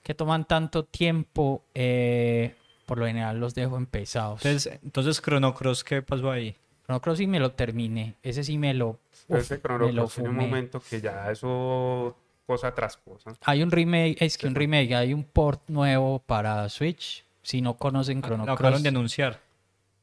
[0.03, 2.55] que toman tanto tiempo, eh,
[2.87, 4.45] por lo general los dejo empezados.
[4.45, 6.57] Entonces, entonces Chrono Cross, ¿qué pasó ahí?
[6.87, 8.15] Chrono Cross sí me lo terminé.
[8.23, 10.47] Ese sí me lo, uf, este Chrono me lo Cross tiene un fumé.
[10.49, 13.35] momento que ya eso cosa tras cosa.
[13.45, 17.23] Hay un remake, es que un remake, hay un port nuevo para Switch.
[17.43, 19.41] Si no conocen Chrono Lo acabaron Cross, de anunciar.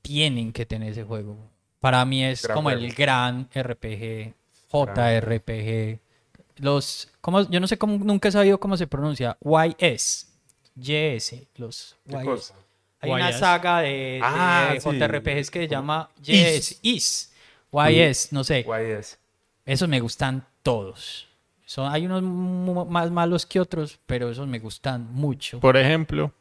[0.03, 1.35] tienen que tener ese juego.
[1.79, 4.33] Para mí es Gran como el gran RPG,
[4.71, 5.99] JRPG.
[6.57, 7.41] Los, ¿cómo?
[7.49, 9.37] Yo no sé cómo, nunca he sabido cómo se pronuncia.
[9.43, 10.27] YS,
[10.75, 12.23] YS, los ¿Qué YS.
[12.23, 12.53] cosa?
[13.01, 13.39] Hay una YS.
[13.39, 14.89] saga de, de Ah, sí.
[14.89, 17.33] JRPGs que se llama YS, IS,
[17.71, 18.65] YS, no sé.
[18.97, 19.19] Es.
[19.65, 21.27] Esos me gustan todos.
[21.65, 22.21] Son, hay unos
[22.87, 25.59] más malos que otros, pero esos me gustan mucho.
[25.59, 26.31] Por ejemplo,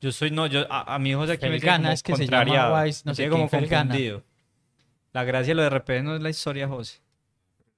[0.00, 2.26] Yo soy, no, yo, a, a mi hijo aquí me Felgana como es que se
[2.26, 2.82] llama.
[2.82, 3.90] Wise, no me sé como Felgana.
[3.90, 4.22] confundido.
[5.12, 7.00] La gracia de lo de RPG no es la historia, José.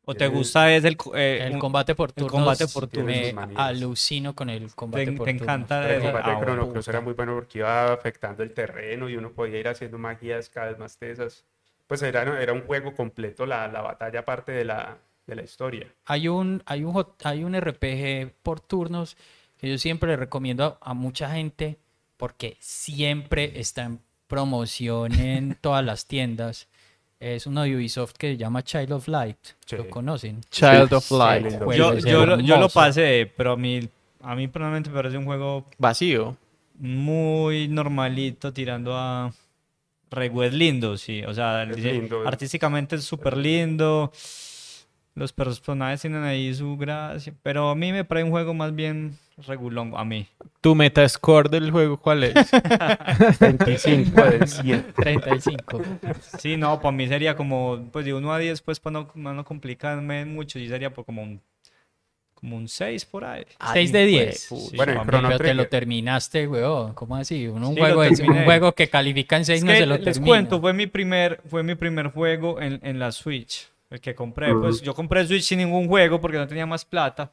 [0.08, 2.30] ¿O te Tienes- gusta es el, eh, El combate por turnos.
[2.32, 3.12] combate por turnos.
[3.12, 5.42] Me alucino con el combate Te- por te turnos.
[5.42, 6.72] encanta Pero el combate de Chrono.
[6.72, 10.48] Cross era muy bueno porque iba afectando el terreno y uno podía ir haciendo magias
[10.48, 11.44] cada vez más tesas.
[11.88, 15.86] Pues era, era un juego completo, la, la batalla parte de la, de la historia.
[16.06, 19.16] Hay un, hay un, hay un RPG por turnos
[19.58, 21.78] que yo siempre le recomiendo a, a mucha gente
[22.16, 26.68] porque siempre está en promoción en todas las tiendas.
[27.18, 29.38] Es uno de Ubisoft que se llama Child of Light.
[29.64, 29.76] Sí.
[29.76, 30.40] ¿Lo conocen?
[30.50, 31.58] Child of Light.
[31.62, 32.74] Pues yo, lo, yo lo hermoso.
[32.74, 33.88] pasé, pero a mí,
[34.20, 36.36] a mí personalmente me parece un juego Vacío.
[36.78, 39.32] muy normalito, tirando a
[40.10, 41.22] Regu es lindo, sí.
[41.24, 44.12] O sea, Es lindo, artísticamente es súper lindo.
[45.16, 47.32] Los personajes tienen ahí su gracia.
[47.42, 49.92] Pero a mí me parece un juego más bien regulón.
[49.96, 50.28] A mí.
[50.60, 52.34] ¿Tu metascore del juego cuál es?
[53.40, 54.86] 25 de 100.
[54.94, 55.82] 35.
[56.38, 59.44] Sí, no, para mí sería como, pues de 1 a 10, pues para no, no
[59.44, 61.40] complicarme mucho, sí sería por como un,
[62.34, 63.44] como un 6 por ahí.
[63.72, 64.38] 6 de 10.
[64.38, 65.10] Sí, Bueno, en pa' mí.
[65.10, 66.92] Chrono Pero te lo terminaste, weón.
[66.94, 67.46] ¿Cómo así?
[67.48, 69.94] Uno, un, Sí, juego es- un juego que califica en 6 Es no se lo
[69.96, 70.26] les termina.
[70.26, 74.52] cuento, fue mi primer, fue mi primer juego en, en la Switch, el que compré.
[74.54, 77.32] Pues yo compré Switch sin ningún juego porque no tenía más plata.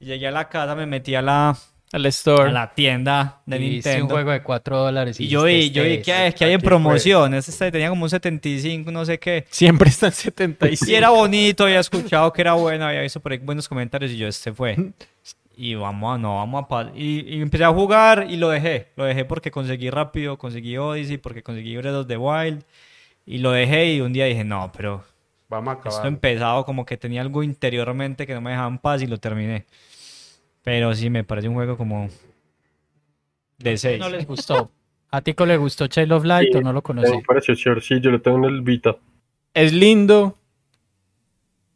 [0.00, 1.56] Y llegué a la casa, me metí a la,
[1.92, 2.48] El store.
[2.48, 4.06] a la tienda de Y Nintendo.
[4.06, 5.20] un juego de 4 dólares.
[5.20, 6.68] Y yo vi, yo vi este que hay, que hay en aquí fue.
[6.70, 7.34] promoción.
[7.34, 9.44] Este tenía como un 75, no sé qué.
[9.50, 10.90] Siempre está en 75.
[10.90, 14.16] Y era bonito, había escuchado que era bueno, había visto por ahí buenos comentarios y
[14.16, 14.76] yo, este fue.
[15.56, 16.66] Y vamos a, no, vamos a...
[16.66, 18.88] pa- Y, y empecé a jugar y lo dejé.
[18.96, 22.64] Lo dejé porque conseguí rápido, conseguí Odyssey, porque conseguí Breath of the Wild.
[23.26, 25.04] Y lo dejé y un día dije, no, pero
[25.52, 26.06] Vamos a esto acabar.
[26.08, 29.66] empezado como que tenía algo interiormente que no me dejaba en paz y lo terminé.
[30.62, 32.08] Pero sí, me parece un juego como
[33.58, 34.00] de 6.
[34.00, 34.70] No les gustó.
[35.10, 37.18] ¿A Tico le gustó Child of Light Sí, o no lo Me conocí?
[37.26, 37.82] pareció chévere.
[37.82, 38.96] Sí, yo lo tengo en el Vita.
[39.52, 40.38] Es lindo,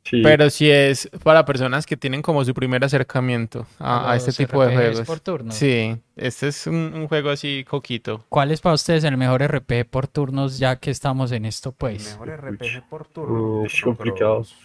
[0.08, 0.22] Sí.
[0.22, 4.74] pero si es para personas que tienen como su primer acercamiento a, este tipo de
[4.74, 5.00] juegos.
[5.02, 5.50] por turno.
[5.52, 8.24] Sí, este es un, un juego así coquito.
[8.28, 11.74] ¿Cuál es para ustedes el mejor RPG por turnos ya que estamos en esto, El
[11.76, 12.10] pues?
[12.18, 13.64] mejor RPG por Mm, turno.
[13.66, 14.34] es Chrono complicado.
[14.36, 14.56] Cross.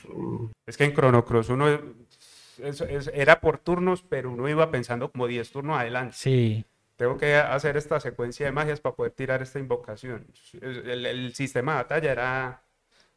[0.67, 5.11] Es que en Chrono Cross uno es- es- era por turnos, pero uno iba pensando
[5.11, 6.15] como 10 turnos adelante.
[6.17, 6.63] Sí.
[6.97, 10.27] Tengo que hacer esta secuencia de magias para poder tirar esta invocación.
[10.61, 12.61] El, el sistema de batalla era,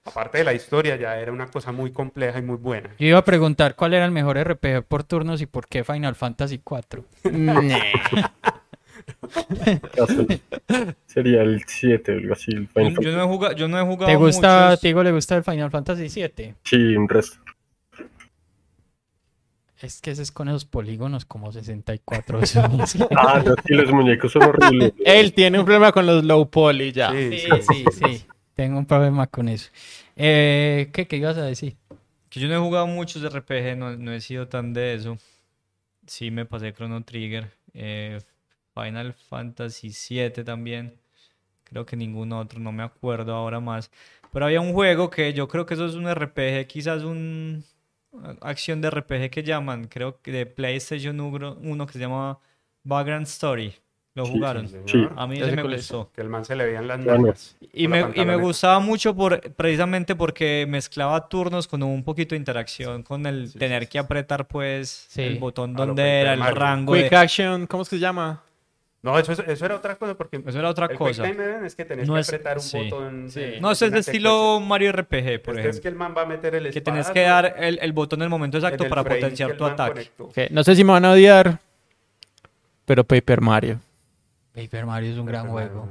[0.05, 2.91] aparte de la historia, ya era una cosa muy compleja y muy buena.
[2.99, 6.15] Yo iba a preguntar cuál era el mejor RPG por turnos y por qué Final
[6.15, 7.05] Fantasy 4.
[9.95, 10.27] Caso-
[11.07, 12.53] Sería el 7 o algo así.
[12.53, 14.81] el Final Yo no he jugado, yo no he jugado ¿Te gusta, muchos.
[14.81, 16.55] Tigo le gusta el Final Fantasy 7?
[16.65, 17.39] Sí, un resto.
[19.81, 22.41] Es que ese es con esos polígonos como 64.
[23.17, 24.93] Ah, no, sí, los muñecos son horribles.
[25.05, 27.11] Él tiene un problema con los low poly ya.
[27.13, 28.27] Sí, Sí, sí, sí.
[28.55, 29.71] Tengo un problema con eso.
[30.17, 31.77] Eh, ¿qué, ¿Qué ibas a decir?
[32.31, 35.19] Que yo no he jugado muchos de RPG, no, he sido tan de eso.
[36.07, 37.51] Sí, me pasé Chrono Trigger.
[37.75, 38.21] eh,
[38.75, 40.95] Final Fantasy VII también.
[41.65, 43.91] Creo que ningún otro, no me acuerdo ahora más.
[44.33, 47.65] Pero había un juego que yo creo que eso es un RPG, quizás un
[48.43, 52.39] acción de RPG que llaman, creo que de PlayStation 1, uno que se llama
[52.85, 53.75] Vagrant Story.
[54.17, 54.69] ¿Lo jugaron?
[54.69, 55.09] Sí.
[55.17, 56.09] A mí me gustó.
[56.15, 57.57] Que el man se le veían las nalgas.
[57.73, 62.39] Y me, y me gustaba mucho por, precisamente porque mezclaba turnos con un poquito de
[62.39, 65.23] interacción, con el Sí, tener sí, que apretar pues Sí.
[65.23, 66.55] el botón A lo donde era, el Mario.
[66.61, 66.95] rango.
[66.95, 68.41] Quick de- Action, ¿cómo es que se llama?
[69.03, 71.25] No, eso, es- eso era otra cosa porque Eso era otra el cosa.
[71.25, 72.79] Quick Time Event es que tenés No que es- apretar un sí.
[72.89, 73.31] botón.
[73.31, 73.41] Sí.
[73.41, 75.83] de- No, eso es de estilo Mario RPG, por Este es ejemplo.
[75.83, 78.25] que el man va a meter el Que tenés que dar el, el botón en
[78.25, 80.09] el momento en exacto el para potenciar tu ataque.
[80.51, 81.59] no sé si me van a odiar,
[82.85, 83.81] pero Paper Mario.
[84.55, 85.89] Paper Mario es un gran juego.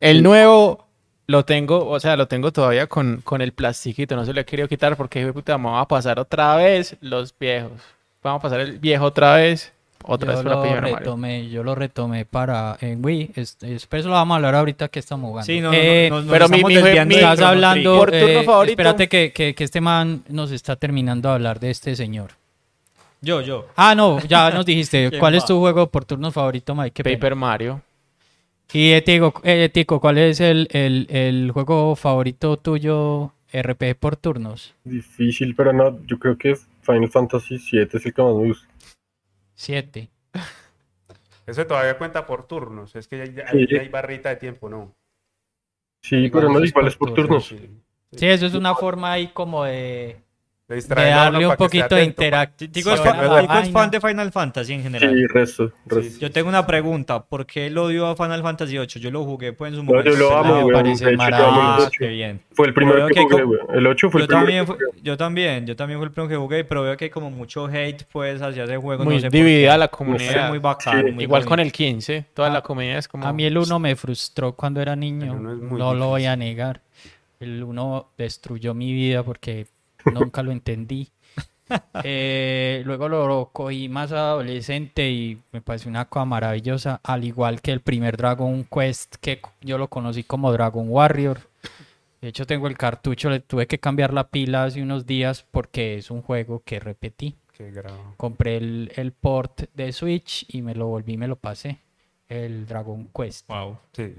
[0.00, 0.86] El nuevo
[1.26, 4.44] lo tengo, o sea, lo tengo todavía con, con el plastiquito, no se lo he
[4.44, 7.72] querido quitar porque puta, vamos a pasar otra vez los viejos.
[8.22, 9.72] Vamos a pasar el viejo otra vez,
[10.04, 10.96] otra yo vez para lo Paper Mario.
[10.98, 13.30] retomé, yo lo retomé para en Wii.
[13.36, 15.46] Es, es- pero eso lo vamos a hablar ahorita que estamos jugando.
[15.46, 17.96] Sí, no, no, Eh, no, nos- nos pero mi- estamos mi- desviando mi- Estás hablando.
[17.98, 18.72] Por turno eh, favorito.
[18.72, 22.32] Espérate que, que, que este man nos está terminando de hablar de este señor.
[23.22, 23.66] Yo, yo.
[23.76, 25.08] Ah, no, ya nos dijiste.
[25.10, 27.02] ¿Quién ¿Cuál es tu juego por turno favorito, Mike?
[27.04, 27.82] Paper Mario.
[28.72, 34.16] Y eh, Tico, eh, Tico, ¿cuál es el, el, el juego favorito tuyo RPG por
[34.16, 34.74] turnos?
[34.84, 38.68] Difícil, pero no, yo creo que Final Fantasy 7 es el que más me gusta.
[39.54, 40.08] Siete.
[41.46, 42.94] Eso todavía cuenta por turnos.
[42.94, 43.58] Es que ya, ya- Sí.
[43.58, 44.94] ahí hay barrita de tiempo, ¿no?
[46.02, 47.48] Sí, pero no Igual es por es por turnos.
[47.48, 47.68] turnos.
[48.12, 48.18] Sí.
[48.18, 50.20] Sí, eso es una forma ahí como de,
[50.70, 52.72] de, darle un poquito de interactividad.
[52.72, 55.14] Tico es, fan, fan de Final Fantasy en general.
[55.14, 55.72] Sí, resto,
[56.20, 57.24] Yo tengo una pregunta.
[57.24, 59.00] ¿Por qué lo dio a Final Fantasy 8?
[59.00, 60.10] Yo lo jugué pues en su momento.
[60.10, 60.74] yo lo amo, güey.
[60.74, 62.40] Parece ah, qué bien.
[62.52, 63.60] Fue el primero que, jugué, güey.
[63.74, 64.66] El 8 fue yo el primero.
[64.66, 67.30] También yo también, yo también fue el primero que jugué, pero veo que hay como
[67.30, 69.04] mucho hate pues hacia ese juego.
[69.04, 70.50] Muy dividida la comunidad.
[70.50, 71.20] muy bacán.
[71.20, 73.26] Igual con el 15, toda ah, la comunidad es como...
[73.26, 76.82] A mí el 1 me frustró cuando era niño, no lo voy a negar.
[77.40, 79.66] El 1 destruyó mi vida porque
[80.12, 81.10] nunca lo entendí.
[82.02, 87.70] Eh, luego lo cogí más adolescente y me pareció una cosa maravillosa, al igual que
[87.70, 91.38] el primer Dragon Quest que yo lo conocí como Dragon Warrior.
[92.20, 95.94] De hecho tengo el cartucho, le tuve que cambiar la pila hace unos días porque
[95.96, 97.36] es un juego que repetí.
[98.16, 101.78] Compré el, el, port de Switch y me lo volví, me lo pasé.
[102.28, 103.46] El Dragon Quest.
[103.48, 103.78] Wow.
[103.92, 104.14] Sí.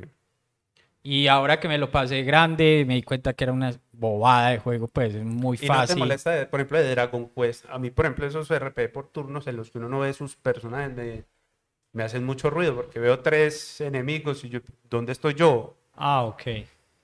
[1.03, 4.57] Y ahora que me lo pasé grande, me di cuenta que era una bobada de
[4.57, 5.67] juego, pues es muy fácil.
[5.67, 7.65] ¿Y no te molesta, por ejemplo, de Dragon Quest?
[7.69, 10.35] A mí, por ejemplo, esos RP por turnos en los que uno no ve sus
[10.35, 11.23] personajes me,
[11.93, 14.59] me hacen mucho ruido porque veo tres enemigos y yo,
[14.89, 15.77] ¿dónde estoy yo?
[15.95, 16.41] Ah, ok.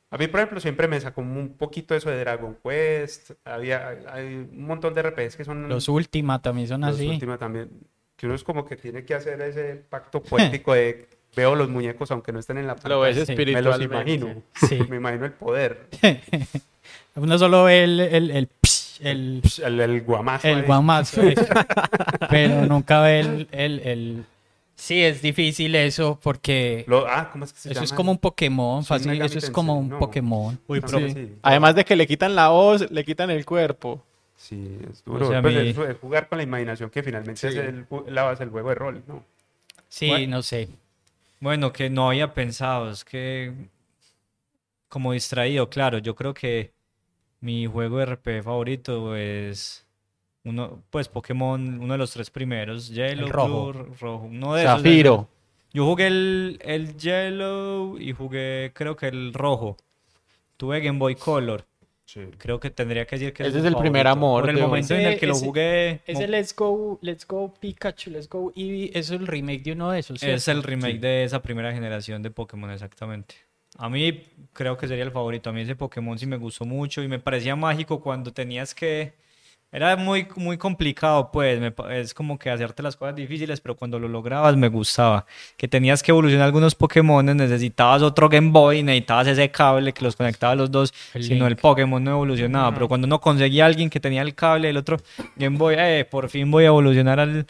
[0.10, 3.32] A mí, por ejemplo, siempre me sacó un poquito eso de Dragon Quest.
[3.46, 5.70] Había hay un montón de RPs que son...
[5.70, 7.06] Los Ultima también son así.
[7.06, 7.70] Los Ultima también.
[8.16, 11.08] Que uno es como que tiene que hacer ese pacto poético de
[11.38, 12.96] veo los muñecos aunque no estén en la pantalla.
[12.96, 14.42] Lo ves Me los imagino.
[14.90, 15.88] Me imagino el poder.
[17.16, 18.50] no solo el, el, el,
[19.00, 20.48] el, el, el guamazo.
[20.48, 21.22] El guamazo.
[22.30, 24.26] pero nunca ve el, el, el...
[24.76, 26.86] Sí, es difícil eso porque.
[27.08, 29.22] ah, ¿cómo es que se eso es como un Pokémon, fácil.
[29.22, 30.60] Eso es como un Pokémon.
[30.68, 30.82] Uy,
[31.42, 34.04] Además de que le quitan la voz, le quitan el cuerpo.
[34.36, 35.30] Sí, es duro.
[35.42, 37.74] Pues es jugar con la imaginación que finalmente es
[38.08, 39.24] la base del juego de rol, ¿no?
[39.90, 40.70] Sí, no sé.
[41.40, 43.54] Bueno, que no había pensado, es que
[44.90, 46.74] como distraído, claro, yo creo que
[47.42, 49.86] mi juego de RP favorito es
[50.44, 53.74] uno, pues Pokémon, uno de los tres primeros, Yellow, rojo.
[53.74, 55.30] Blue, rojo, uno de Zafiro.
[55.74, 59.78] Yo jugué el, el Yellow y jugué creo que el rojo.
[60.56, 61.66] Tuve Game Boy Color.
[62.38, 64.44] Creo que tendría que decir que ese es, el primer amor.
[64.44, 66.02] Por el momento en el que lo jugué.
[66.06, 70.00] Ese Let's Go, Let's Go Pikachu, Let's Go Eevee, es el remake de uno de
[70.00, 70.24] esos.
[70.24, 73.36] Es el remake de esa primera generación de Pokémon, exactamente.
[73.78, 75.50] A mí creo que sería el favorito.
[75.50, 79.14] A mí ese Pokémon sí me gustó mucho y me parecía mágico cuando tenías que
[79.72, 84.08] era muy, muy complicado, pues, es como que hacerte las cosas difíciles, pero cuando lo
[84.08, 85.26] lograbas me gustaba.
[85.58, 90.16] Que tenías que evolucionar algunos Pokémon, necesitabas otro Game Boy, necesitabas ese cable que los
[90.16, 92.74] conectaba a los dos, si no el Pokémon no evolucionaba.
[92.74, 94.98] Pero cuando uno conseguía a alguien que tenía el cable, el otro
[95.36, 97.46] Game Boy, eh, por fin voy a evolucionar al,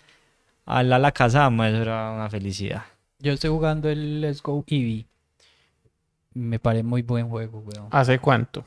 [0.65, 2.83] al Alakazama, eso era una felicidad.
[3.19, 5.05] Yo estoy jugando el Let's Go Eevee.
[6.33, 7.87] Me parece muy buen juego, weón.
[7.91, 8.63] ¿Hace cuánto?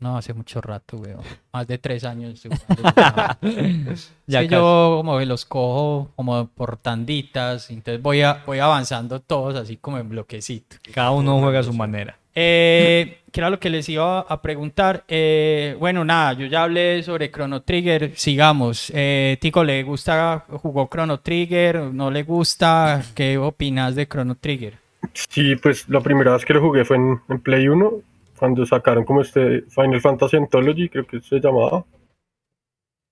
[0.00, 1.20] No, hace mucho rato, weón.
[1.52, 2.42] Más de tres años.
[4.26, 9.20] ya que yo como que los cojo como por tanditas, entonces voy, a, voy avanzando
[9.20, 10.76] todos así como en bloquecito.
[10.94, 12.16] Cada uno juega a su manera.
[12.40, 15.02] Eh, ¿Qué era lo que les iba a preguntar?
[15.08, 18.92] Eh, bueno, nada, yo ya hablé sobre Chrono Trigger, sigamos.
[18.94, 21.80] Eh, Tico, ¿le gusta, jugó Chrono Trigger?
[21.92, 23.02] ¿No le gusta?
[23.16, 24.74] ¿Qué opinas de Chrono Trigger?
[25.14, 27.92] Sí, pues la primera vez que lo jugué fue en, en Play 1
[28.38, 31.84] cuando sacaron como este Final Fantasy Anthology, creo que se llamaba,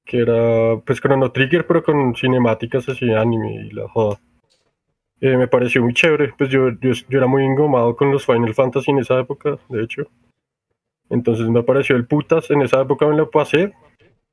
[0.05, 4.21] que era pues Chrono Trigger, pero con cinemáticas así, anime y la joda.
[5.21, 8.91] Eh, me pareció muy chévere, pues yo, yo, era muy engomado con los Final Fantasy
[8.91, 10.05] en esa época, de hecho.
[11.11, 13.73] Entonces me pareció el putas, en esa época me lo pasé.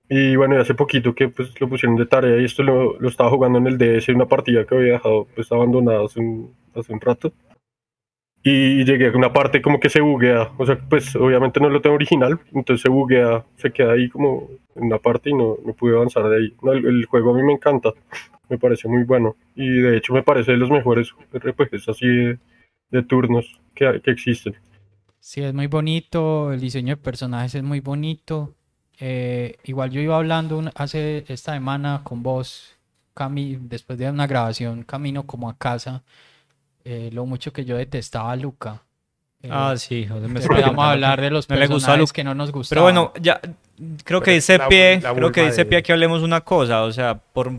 [0.09, 3.29] Y bueno, hace poquito que pues lo pusieron de tarea y esto lo, lo estaba
[3.29, 7.01] jugando en el DS, una partida que había dejado pues abandonada hace un, hace un
[7.01, 7.33] rato
[8.45, 11.81] y llegué a una parte como que se buguea, o sea, pues obviamente no lo
[11.81, 15.73] tengo original, entonces se buguea, se queda ahí como en una parte y no, no
[15.73, 16.53] pude avanzar de ahí.
[16.83, 17.91] El, juego a mí me encanta,
[18.49, 23.03] me parece muy bueno y de hecho me parece de los mejores RPGs así de,
[23.03, 24.55] turnos que, que, existen.
[25.21, 28.55] Sí, es muy bonito, el diseño de personajes es muy bonito.
[28.99, 32.77] Eh, igual yo iba hablando hace esta semana con vos,
[33.13, 36.03] Cami, después de una grabación, camino como a casa
[36.85, 38.81] eh, lo mucho que yo detestaba a Luca.
[39.41, 42.77] Eh, ah, sí, José me Vamos a hablar de los personajes que no nos gustaban.
[42.77, 43.41] Pero bueno, ya
[44.03, 47.51] creo que dice pie, creo que dice pie que hablemos una cosa, o sea, por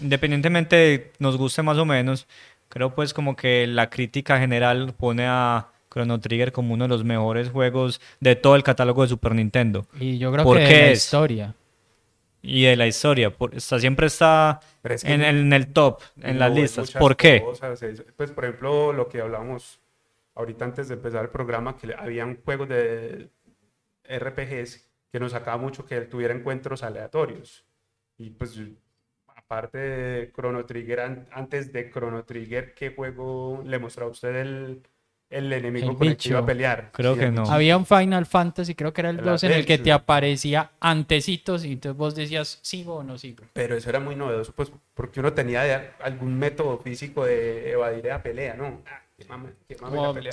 [0.00, 2.26] independientemente nos guste más o menos,
[2.68, 7.04] creo pues como que la crítica general pone a Chrono Trigger como uno de los
[7.04, 9.86] mejores juegos de todo el catálogo de Super Nintendo.
[9.98, 11.54] Y yo creo que de la historia.
[12.46, 16.90] Y de la historia, por, está, siempre está en, el, top, en las listas.
[16.90, 17.42] ¿Por qué?
[18.16, 19.80] pues, por ejemplo, lo que hablábamos
[20.34, 23.30] ahorita antes de empezar el programa, que habían juegos de
[24.06, 27.64] RPGs que nos sacaba mucho que él tuviera encuentros aleatorios.
[28.18, 28.60] Y pues
[29.28, 34.82] aparte de Chrono Trigger, antes de Chrono Trigger, ¿qué juego le mostró a usted el,
[35.30, 36.90] el enemigo El con el que iba a pelear?
[36.92, 37.42] Creo Sí, que no.
[37.42, 37.52] bicho.
[37.52, 40.70] Había un Final Fantasy, creo que era el El 2, en el que te aparecía
[40.80, 43.44] antecitos y entonces vos decías, ¿sigo o no sigo?
[43.52, 48.04] Pero eso era muy novedoso, pues, porque uno tenía de- algún método físico de evadir
[48.04, 48.82] la pelea, ¿no?
[48.86, 50.32] Ah, qué mame, qué mame la pelea.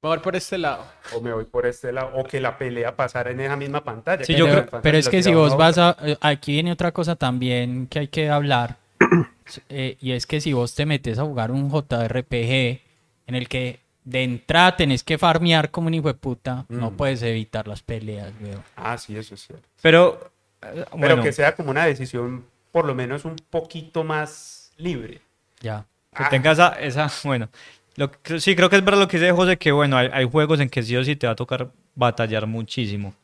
[0.00, 0.84] Voy por este lado.
[1.12, 4.24] O me voy por este lado, o que la pelea pasara en esa misma pantalla.
[4.24, 5.96] Sí, que yo creo- Pero es que si vos vas a...
[6.02, 8.76] eh, Aquí viene otra cosa también que hay que hablar.
[9.68, 12.80] eh, y es que si vos te metes a jugar un JRPG
[13.28, 16.96] en el que de entrada tenés que farmear como un hijo de puta, no Mm.
[16.96, 18.62] puedes evitar las peleas, weón.
[18.74, 19.68] Ah, sí, eso es cierto.
[19.82, 24.72] Pero, eh, Pero bueno, que sea como una decisión, por lo menos un poquito más
[24.76, 25.20] libre.
[25.60, 25.84] Ya.
[26.16, 26.28] que Ah.
[26.30, 27.48] tenga esa, esa bueno,
[27.96, 30.24] lo, que- sí, creo que es verdad lo que dice José, que bueno, hay, hay
[30.24, 33.14] juegos en que sí o sí te va a tocar batallar muchísimo.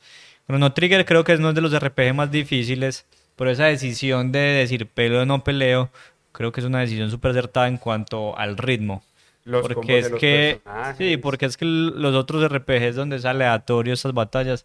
[0.47, 4.39] Chrono Trigger creo que es uno de los RPG más difíciles, pero esa decisión de
[4.39, 5.91] decir peleo o no peleo,
[6.33, 9.03] creo que es una decisión súper acertada en cuanto al ritmo.
[9.45, 10.97] Los combos porque de es los que personajes.
[10.97, 14.65] sí, porque es que los otros RPGs donde es aleatorio esas batallas,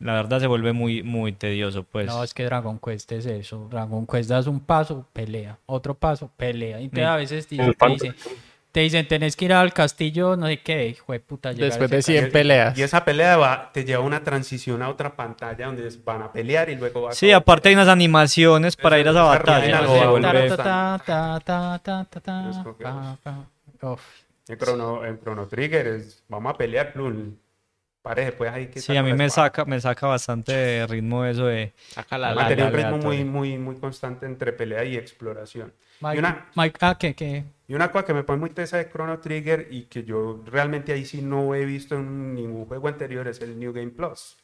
[0.00, 2.06] la verdad se vuelve muy muy tedioso, pues.
[2.06, 3.68] No, es que Dragon Quest es eso.
[3.70, 5.58] Dragon Quest das un paso, pelea.
[5.66, 6.80] Otro paso, pelea.
[6.80, 7.02] Y te, Sí.
[7.02, 8.14] a veces te, dicen,
[8.72, 11.52] te dicen, tenés que ir al castillo, no sé qué, hijo de puta.
[11.52, 12.78] Después de 100 Y- peleas.
[12.78, 16.70] Y esa pelea va, te lleva una transición a otra pantalla donde van a pelear
[16.70, 19.80] y luego va a Sí, aparte hay unas animaciones para ir a esa esa batalla.
[23.82, 24.02] Uf.
[24.48, 27.36] En Chrono, en Chrono Trigger es, vamos a pelear, plum,
[28.00, 31.46] pareje, pues ahí que Sí, a mí me saca, me saca bastante de ritmo eso
[31.46, 31.72] de...
[31.90, 35.72] Saca la un ritmo muy, muy, muy constante entre pelea y exploración.
[36.00, 37.44] Mike, Y una- Mike, ah, ¿qué, qué?
[37.66, 40.92] Y una cosa que me pone muy tesa de Chrono Trigger y que yo realmente
[40.92, 44.38] ahí sí no he visto en ningún juego anterior es el New Game Plus.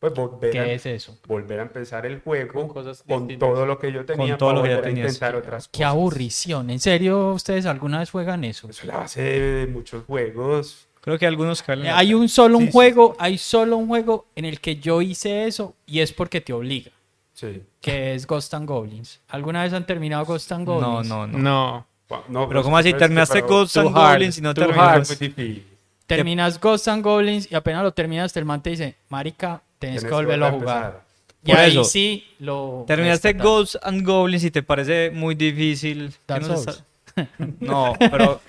[0.00, 1.18] Pues volver, a, ¿Qué es eso?
[1.26, 3.02] volver a empezar el juego Con cosas
[3.38, 5.06] todo lo que yo tenía todo para lo que ya volver a tenías.
[5.14, 5.90] intentar otras Qué cosas.
[5.90, 6.70] aburrición.
[6.70, 8.68] ¿En serio ustedes alguna vez juegan eso?
[8.70, 10.86] Eso es la base de muchos juegos.
[11.00, 13.88] Creo que algunos que Eh, Hay un solo Sí, un sí, juego, hay solo un
[13.88, 16.92] juego en el que yo hice eso y es porque te obliga,
[17.32, 17.62] Sí.
[17.80, 19.20] que es Ghost and Goblins.
[19.28, 21.08] ¿Alguna vez han terminado Ghost and Goblins?
[21.08, 21.38] no, no.
[21.38, 21.86] No.
[22.08, 22.92] Bueno, no, Pero pues, ¿cómo así?
[22.94, 25.64] ¿Terminaste too and hard, Goblins y no terminaste?
[26.06, 30.04] Terminas Ghost and Goblins y apenas lo terminas, el man te dice, marica, tenés Tienes
[30.04, 30.84] que volverlo a jugar.
[30.84, 31.08] empezar.
[31.44, 31.84] Y Por ahí eso.
[31.84, 32.84] sí lo...
[32.86, 33.32] Terminaste.
[33.34, 36.10] Ghosts and Goblins y te parece muy difícil.
[36.10, 36.84] ¿Qué Dark no Souls.
[37.98, 38.40] pero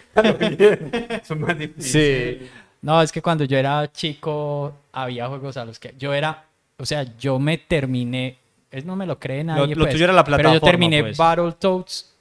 [1.22, 2.40] Es más difícil.
[2.42, 2.50] Sí.
[2.82, 6.46] No, es que cuando yo era chico había juegos a los que yo era,
[6.78, 8.38] o sea, yo me terminé,
[8.72, 11.02] es no me lo cree nadie, lo pues, tuyo era la Pero yo plataforma, terminé
[11.02, 11.18] pues.
[11.18, 12.14] Battletoads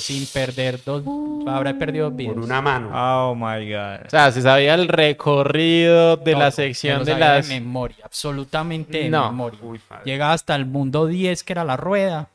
[0.00, 1.02] sin perder dos,
[1.48, 2.34] habrá perdido dos vidas.
[2.34, 2.90] Por una mano.
[2.92, 4.06] Oh my god.
[4.06, 7.48] O sea, se sabía el recorrido de la sección lo de las...
[7.48, 9.30] memoria, absolutamente de No.
[9.30, 9.58] memoria.
[9.62, 9.80] Uy.
[10.04, 12.28] Llegaba hasta el mundo 10, que era la rueda,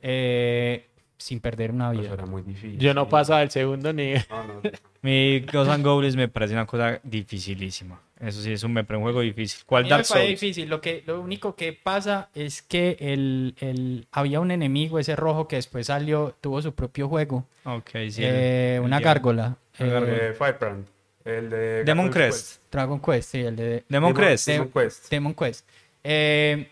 [0.00, 2.14] eh, sin perder una Eso vida.
[2.14, 2.78] era muy difícil.
[2.78, 4.24] Yo no pasaba el segundo nivel.
[4.30, 4.70] No, no, no.
[5.02, 8.00] Mi Ghosts and Goblins me parece una cosa dificilísima.
[8.20, 9.62] Eso sí, es un, me parece un juego difícil.
[9.64, 10.26] ¿Cuál Dark Souls?
[10.26, 10.68] difícil.
[10.68, 15.46] Lo, que, lo único que pasa es que el, el- había un enemigo, ese rojo,
[15.46, 17.46] que después salió, tuvo su propio juego.
[17.64, 18.22] Ok, sí.
[18.24, 19.56] Eh, el- una el- gárgola.
[19.78, 19.84] Eh.
[20.30, 20.86] Eh, Firebrand.
[21.24, 22.60] El de Demon Crest.
[22.72, 24.48] Dragon Quest, sí, el de Demon Crest.
[24.48, 25.10] Demon Quest.
[25.10, 25.68] Demon Quest.
[26.02, 26.68] Eh,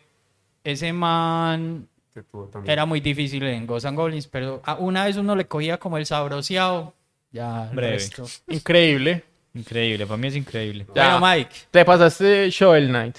[0.65, 1.87] ese man
[2.65, 5.99] era muy difícil en Ghosts and Goblins, pero a una vez uno le cogía como
[5.99, 6.95] el sabroseado.
[7.37, 7.93] Ya, el Breve.
[7.93, 8.25] resto.
[8.49, 9.23] Increíble.
[9.55, 10.87] Increíble, para mí es increíble.
[10.95, 11.19] Ya.
[11.19, 13.17] Bueno, Mike, Te pasaste Shovel Knight.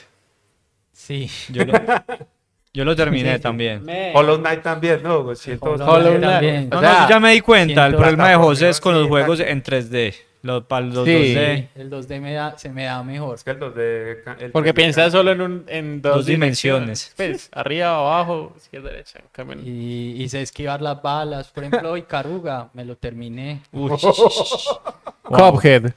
[0.92, 1.30] sí.
[1.50, 1.74] Yo lo,
[2.74, 3.84] yo lo terminé también.
[4.14, 5.34] Hollow Knight también, ¿no?
[5.36, 6.70] Siento- Hollow Hollow Knight también.
[6.72, 7.86] O No, sea, no, yo ya me di cuenta.
[7.86, 10.14] El siento- problema de José es con los juegos en 3D.
[10.48, 11.12] Los, para los Sí.
[11.12, 11.68] 2D.
[11.76, 13.36] El 2D me da, se me da mejor.
[13.36, 16.26] Es que el 2D ca- el Porque 3D piensas solo en, un, en dos, Dos
[16.26, 17.14] dimensiones.
[17.18, 19.20] Pues, arriba, abajo, izquierda, derecha.
[19.66, 21.50] Y, y sé esquivar las balas.
[21.50, 23.62] Por ejemplo, Icaruga, me lo terminé.
[23.74, 23.92] Uy,
[25.24, 25.92] Cuphead.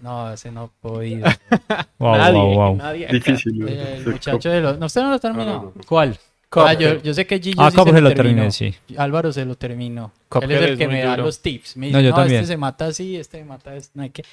[0.00, 1.28] No, ese no he podido.
[1.98, 2.76] wow, nadie, wow, wow.
[2.76, 3.06] nadie.
[3.06, 3.66] Difícil.
[3.68, 4.78] El ese muchacho de los...
[4.78, 5.44] No, usted no lo terminó.
[5.44, 5.82] No, no, no.
[5.88, 6.18] ¿Cuál?
[6.52, 8.50] Ah, yo, yo sé que Gillo Ah, sí se lo terminó.
[8.50, 8.74] sí.
[8.96, 10.12] Álvaro se lo terminó.
[10.28, 11.76] Cuphead Él es el es que me da los tips.
[11.76, 12.40] Me No, dice, yo no, también.
[12.42, 13.90] este se mata así, este se mata así.
[13.94, 14.24] No hay que...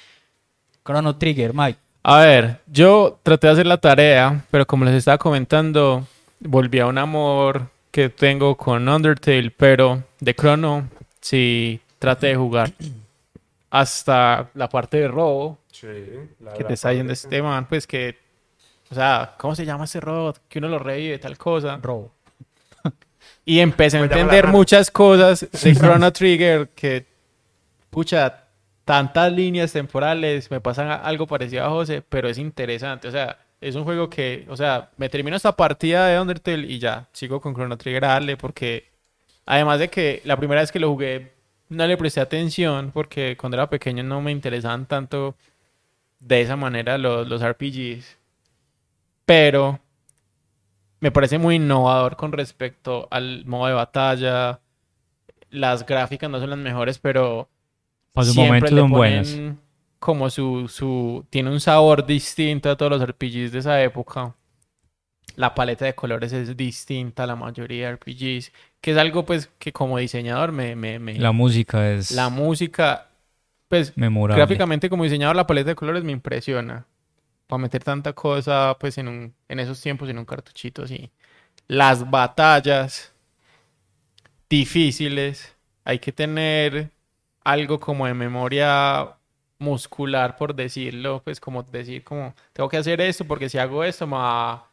[0.86, 1.78] Chrono Trigger, Mike.
[2.02, 6.06] A ver, yo traté de hacer la tarea, pero como les estaba comentando,
[6.40, 10.88] volví a un amor que tengo con Undertale, pero de Chrono
[11.20, 12.70] sí traté de jugar
[13.70, 15.86] hasta la parte de robo Sí,
[16.40, 18.16] la- que la te está yendo este man, pues que,
[18.94, 20.40] o sea, ¿cómo se llama ese robot?
[20.48, 21.78] Que uno lo revive, tal cosa.
[21.82, 22.12] Robo.
[23.44, 27.04] Y empecé a Pues entender muchas cosas de Chrono Trigger que,
[27.90, 28.44] pucha,
[28.84, 33.08] tantas líneas temporales, me pasan algo parecido a José, pero es interesante.
[33.08, 36.78] O sea, es un juego que, o sea, me termino esta partida de Undertale y
[36.78, 38.90] ya, sigo con Chrono Trigger a darle porque,
[39.46, 41.32] además de que la primera vez que lo jugué
[41.68, 45.34] no le presté atención porque cuando era pequeño no me interesaban tanto
[46.20, 48.16] de esa manera los, los RPGs,
[49.24, 49.80] pero
[51.00, 54.60] me parece muy innovador con respecto al modo de batalla,
[55.50, 57.50] las gráficas no son las mejores, pero
[58.12, 59.58] Para su siempre momento le son ponen buenas.
[59.98, 61.26] como su, su...
[61.30, 64.34] Tiene un sabor distinto a todos los RPGs de esa época.
[65.36, 69.48] La paleta de colores es distinta a la mayoría de RPGs, que es algo pues
[69.58, 70.76] que como diseñador me...
[70.76, 73.08] me, me- La música es la música,
[73.68, 74.42] pues memorable.
[74.42, 76.86] gráficamente como diseñador la paleta de colores me impresiona.
[77.54, 81.12] Para meter tanta cosa pues en un, en esos tiempos en un cartuchito así.
[81.68, 83.12] Las batallas
[84.48, 86.90] difíciles, hay que tener
[87.44, 89.16] algo como de memoria
[89.58, 94.06] muscular por decirlo, pues como decir como tengo que hacer esto porque si hago esto
[94.06, 94.68] me, va-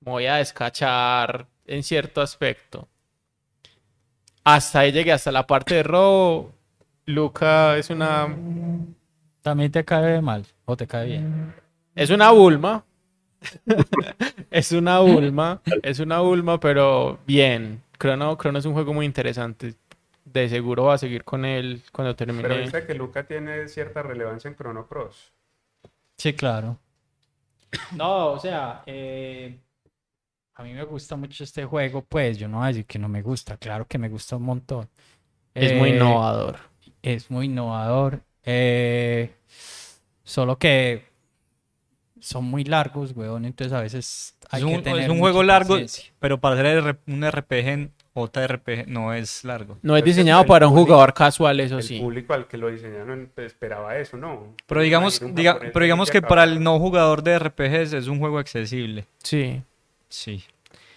[0.00, 2.88] me voy a descachar en cierto aspecto.
[4.44, 6.52] Hasta ahí llegué, hasta la parte de robo.
[7.06, 8.28] Luca es una
[9.42, 11.54] ¿También te cae mal o te cae bien?
[11.98, 12.84] Es una Bulma.
[14.50, 15.62] es una Bulma.
[15.82, 17.82] Es una Bulma, pero bien.
[17.98, 19.74] Chrono, Chrono es un juego muy interesante.
[20.24, 22.56] De seguro va a seguir con él cuando Pero termine.
[22.56, 25.32] viste que Luca tiene cierta relevancia en Chrono Cross.
[26.18, 26.78] Sí, claro.
[27.90, 29.60] No, o sea, eh,
[30.54, 33.08] a mí me gusta mucho este juego, pues yo no voy a decir que no
[33.08, 34.90] me gusta, claro que me gusta un montón.
[35.54, 36.58] Es muy Eh, innovador.
[37.02, 38.22] Es muy innovador.
[38.44, 39.34] eh,
[40.24, 41.07] solo que
[42.20, 45.42] son muy largos, weón, entonces a veces hay Es un, que es tener un juego
[45.42, 46.12] largo, paciencia.
[46.18, 49.78] pero para hacer un RPG, en JRPG no es largo.
[49.82, 52.00] No es es diseñado el para un público- jugador casual, eso el sí.
[52.00, 54.54] público al que lo diseñaron esperaba eso, ¿no?
[54.66, 58.38] Pero digamos, diga- pero digamos que para el no jugador de RPGs es un juego
[58.38, 59.04] accesible.
[59.22, 59.62] Sí.
[60.08, 60.42] Sí.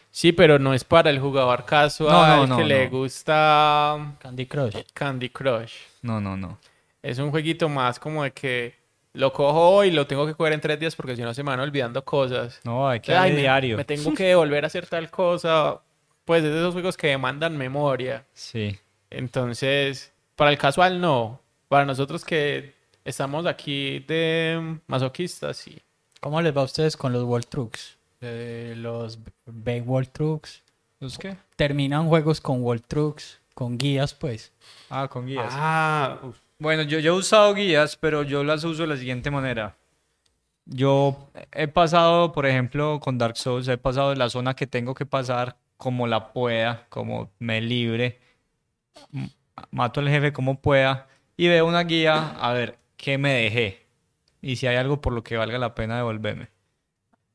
[0.10, 4.46] Sí, pero no es para el jugador casual No, no, que no, le gusta Candy
[4.46, 4.76] Crush.
[4.94, 5.74] Candy Crush.
[6.02, 6.58] No, no, no.
[7.04, 8.74] Es un jueguito más como de que
[9.14, 11.44] lo cojo hoy y lo tengo que coger en tres días porque si no se
[11.44, 12.60] me van olvidando cosas.
[12.64, 13.78] No, hay que Ay, me- diario.
[13.78, 15.82] Me tengo que volver a hacer tal cosa.
[16.26, 18.26] Pues es de esos juegos que demandan memoria.
[18.34, 18.78] Sí.
[19.10, 21.40] Entonces, para el casual no.
[21.68, 22.74] Para nosotros que
[23.06, 25.82] estamos aquí de masoquistas, sí.
[26.20, 27.98] ¿Cómo les va a ustedes con los World Trucks?
[28.22, 30.64] Eh, los Bay World Trucks.
[31.00, 31.36] ¿Los qué?
[31.56, 34.52] Terminan juegos con World Trucks, con guías, pues.
[34.90, 35.48] Ah, con guías.
[35.50, 39.32] Ah, uf, Bueno, yo, yo he usado guías, pero yo las uso de la siguiente
[39.32, 39.76] manera.
[40.66, 44.94] Yo he pasado, por ejemplo, con Dark Souls, he pasado de la zona que tengo
[44.94, 48.20] que pasar como la pueda, como me libre.
[49.72, 53.88] Mato al jefe como pueda y veo una guía a ver qué me dejé
[54.40, 56.50] y si hay algo por lo que valga la pena devolverme.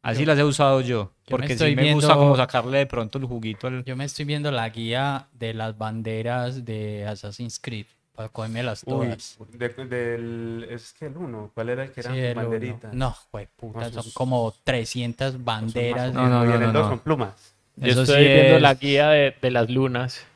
[0.02, 2.86] Así Yo- las he usado yo, yo porque estoy sí me gusta como sacarle de
[2.86, 3.82] pronto el juguito al...
[3.84, 7.86] Yo me estoy viendo la guía de las banderas de Assassin's Creed
[8.16, 9.36] para cogérmelas uy, todas.
[9.50, 12.48] de- del, es que el uno, ¿cuál era el que eran Sí, el uno.
[12.50, 12.94] banderitas?
[12.94, 16.12] No, jue puta, son como 300 banderas.
[16.14, 16.88] No, no, no, vienen no, dos no.
[16.90, 17.54] con plumas.
[17.76, 20.26] Yo Eso estoy sí viendo es- la guía de, de las lunas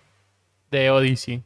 [0.70, 1.42] de Odyssey.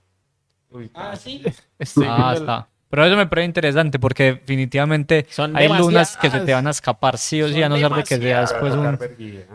[0.71, 1.43] Uy, Ah, sí.
[1.79, 2.69] Estoy Ah, viendo la- está.
[2.91, 6.71] Pero eso me parece interesante porque definitivamente Son hay lunas que se te van a
[6.71, 8.51] escapar sí o sí, Son a no ser de que sea demasiadas.
[8.53, 8.95] después Para un...
[9.21, 9.47] ¿eh?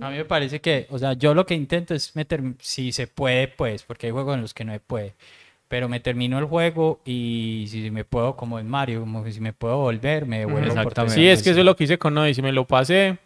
[0.00, 3.06] A mí me parece que, o sea, yo lo que intento es meter, si se
[3.06, 5.14] puede, pues, porque hay juegos en los que no se puede.
[5.68, 9.52] Pero me termino el juego y si me puedo, como en Mario, como si me
[9.52, 10.68] puedo volver, me devuelvo.
[10.68, 11.14] Exactamente.
[11.14, 12.42] Sí, es que eso es lo que hice con Odyssey.
[12.42, 13.18] Me lo pasé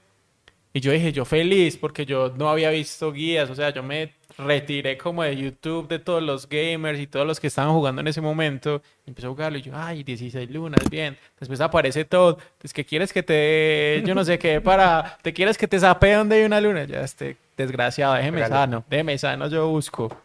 [0.72, 3.50] y yo dije, yo feliz porque yo no había visto guías.
[3.50, 7.40] O sea, yo me retiré como de YouTube de todos los gamers y todos los
[7.40, 8.82] que estaban jugando en ese momento.
[9.06, 11.16] Empecé a jugarlo y yo, ay, 16 lunas, bien.
[11.40, 12.38] Después aparece todo.
[12.58, 16.12] Pues que quieres que te, yo no sé qué, para, te quieres que te sape
[16.12, 16.84] donde hay una luna.
[16.84, 18.54] Ya, este desgraciado, déjeme Regalo.
[18.54, 20.16] sano, déjeme sano, yo busco.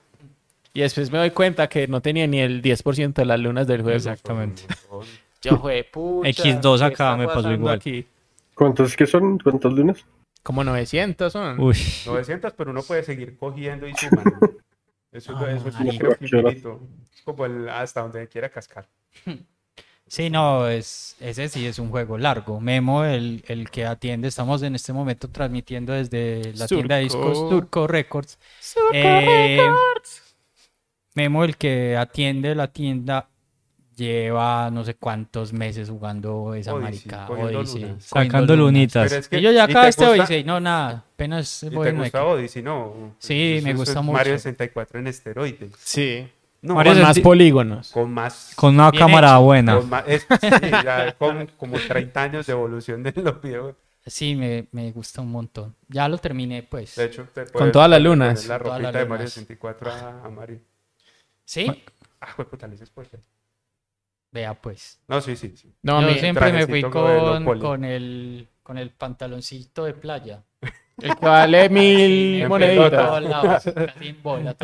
[0.73, 3.83] Y después me doy cuenta que no tenía ni el 10% de las lunas del
[3.83, 3.95] juego.
[3.95, 4.63] Exactamente.
[5.41, 7.75] Yo, jue pucha, X2 ¿qué acá me pasó igual.
[7.75, 8.07] aquí?
[8.55, 9.37] ¿Cuántos que son?
[9.39, 10.05] ¿Cuántas lunas?
[10.41, 11.59] Como 900 son.
[11.59, 14.57] Uy, 900, pero uno puede seguir cogiendo y sumando.
[15.11, 16.81] Eso, Ah, eso es que infinito.
[17.13, 18.87] Es como el, hasta donde quiera cascar.
[20.05, 22.59] Sí, no, es, ese sí es un juego largo.
[22.59, 27.35] Memo, el, el que atiende, estamos en este momento transmitiendo desde la tienda de discos
[27.35, 27.49] Surco.
[27.49, 28.37] Turco Records.
[28.93, 29.59] Eh,
[31.15, 33.29] Memo, el que atiende la tienda,
[33.95, 37.29] lleva no sé cuántos meses jugando esa Odyssey, marica.
[37.29, 38.03] Odyssey, lunas.
[38.03, 39.11] sacando lunitas.
[39.11, 40.43] Es que, Y yo ya ¿y acabé te este gusta- Odyssey.
[40.43, 42.63] No, nada, apenas ¿Y voy te gusta Odyssey?
[42.63, 43.15] No.
[43.19, 44.17] Sí, Eso- me eso gusta es mucho.
[44.17, 45.71] Mario 64 en esteroides.
[45.77, 46.27] Sí.
[46.63, 47.91] No, Mario Con más polígonos.
[47.91, 48.53] con más.
[48.55, 49.41] con una cámara hecho.
[49.41, 49.75] buena.
[49.77, 50.47] con más- es- sí,
[50.83, 53.75] ya con como 30 años de evolución de los videos.
[54.05, 55.75] Sí, me, me gusta un montón.
[55.87, 56.95] Ya lo terminé, pues.
[56.95, 58.47] De hecho, te Con todas las poner lunas.
[58.47, 59.33] La ropita las de Mario lunas.
[59.33, 60.59] 64 a, a Mario.
[61.45, 61.83] ¿Sí?
[62.21, 63.19] Ah, fue puta, le hice spoiler.
[64.31, 64.99] Vea, pues.
[65.07, 65.71] No, sí, sí, sí.
[65.83, 70.43] No, Yo mi- siempre me fui con, con, el, con el pantaloncito de playa.
[71.01, 73.63] el que vale mil moneditas.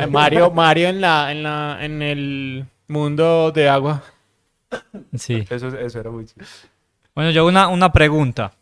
[0.08, 4.02] Mario, Mario en la, en la, en el mundo de agua.
[5.14, 5.46] Sí.
[5.48, 6.46] Eso, eso era muy chido.
[7.14, 8.52] Bueno, yo hago una, una pregunta.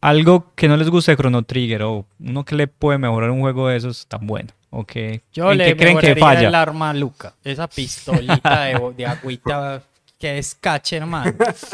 [0.00, 3.40] Algo que no les guste de Chrono Trigger o uno que le puede mejorar un
[3.40, 4.50] juego de esos tan bueno.
[4.70, 6.48] ¿O que, Yo ¿En le qué creen que falla?
[6.48, 7.32] el arma Luca.
[7.42, 9.82] Esa pistolita de, de agüita
[10.18, 11.32] que es cache, hermano.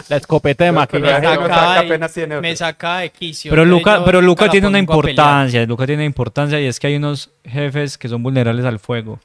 [0.09, 1.27] La escopeta de maquillaje.
[1.27, 2.59] saca apenas tiene Me otro.
[2.59, 3.51] saca de quicio.
[3.51, 5.65] Pero Luca, yo pero Luca tiene una a importancia.
[5.67, 9.19] Luca tiene importancia y es que hay unos jefes que son vulnerables al fuego.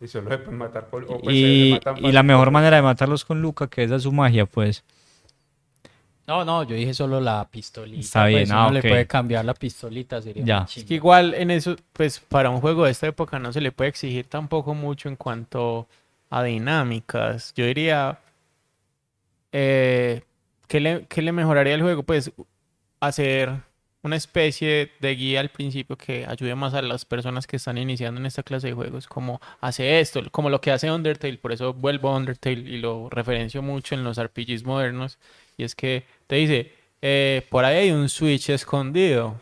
[0.00, 1.04] Y solo se pueden matar por...
[1.04, 3.82] o pues se- se Y, matan y la mejor manera de matarlos con Luca, que
[3.84, 4.84] esa es su magia, pues.
[6.28, 8.00] No, no, yo dije solo la pistolita.
[8.00, 8.84] Está bien, pues, ah, uno ok.
[8.84, 10.66] le puede cambiar la pistolita, sería Ya.
[10.76, 13.72] Es que igual en eso, pues para un juego de esta época no se le
[13.72, 15.88] puede exigir tampoco mucho en cuanto
[16.28, 17.54] a dinámicas.
[17.56, 18.18] Yo diría,
[19.52, 20.20] eh,
[20.66, 22.02] ¿qué le, qué le mejoraría al juego?
[22.02, 22.30] Pues
[23.00, 23.62] hacer
[24.02, 28.20] una especie de guía al principio que ayude más a las personas que están iniciando
[28.20, 31.72] en esta clase de juegos, como hace esto, como lo que hace Undertale, por eso
[31.72, 35.18] vuelvo a Undertale y lo referencio mucho en los RPGs modernos,
[35.58, 39.38] y es que te dice, eh, por ahí hay un switch escondido,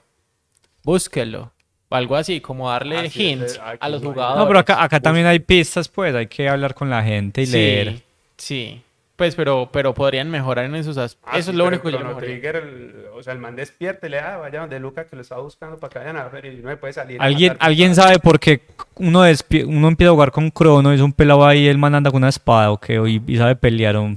[0.82, 1.52] búsquelo.
[1.88, 4.40] O algo así, como darle Ah, hints a los jugadores.
[4.42, 6.12] No, pero acá, acá también hay pistas, pues.
[6.16, 8.02] Hay que hablar con la gente y Sí, leer.
[8.36, 8.82] Sí,
[9.14, 11.30] pues pero, pero podrían mejorar en esos aspectos.
[11.32, 12.34] Ah, Eso sí, es lo único que yo mejoraría.
[12.40, 15.22] Trigger, el- o sea, el man despierta y le da, vaya donde Luca que lo
[15.22, 17.22] estaba buscando para que vayan a ver y no me puede salir.
[17.22, 17.56] ¿Alguien.
[17.60, 18.60] ¿Alguien sabe por qué
[18.96, 21.94] uno, despi- uno empieza a jugar con Crono y es un pelado ahí el man
[21.94, 22.94] anda con una espada o qué?
[23.06, 23.94] Y, y sabe pelear.
[23.96, 24.14] o-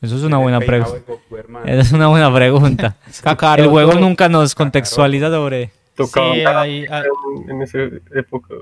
[0.00, 0.98] Eso es una buena pregunta.
[1.64, 2.96] Esa es una buena pregunta.
[3.22, 3.62] Kakaroto.
[3.62, 5.70] El juego nunca nos contextualiza sobre...
[5.94, 7.02] Tocaba Sí, ahí- ah,
[7.48, 7.78] en, esa
[8.14, 8.54] época.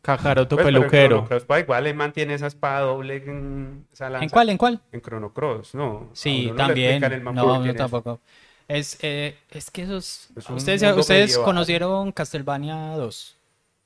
[0.00, 1.24] Kakaroto Pues, pero en peluquero.
[1.26, 4.48] Cross, igual el man tiene esa espada doble en, esa lanza ¿En cuál?
[4.48, 4.80] ¿En cuál?
[4.90, 6.10] En Chrono Cross, ¿no.
[6.12, 7.04] Sí, no también.
[7.04, 8.20] el No, tampoco.
[8.66, 10.30] Es, eh, es que esos...
[10.34, 13.36] Es ¿Ustedes, ustedes conocieron Castlevania 2?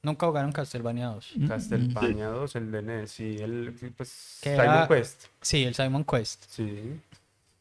[0.02, 1.34] Nunca jugaron Castlevania 2.
[1.48, 4.08] Castlevania 2, el de NES, sí, el, pues,
[4.42, 6.44] Simon era- Quest, Sí, el Simon Quest.
[6.48, 7.00] sí.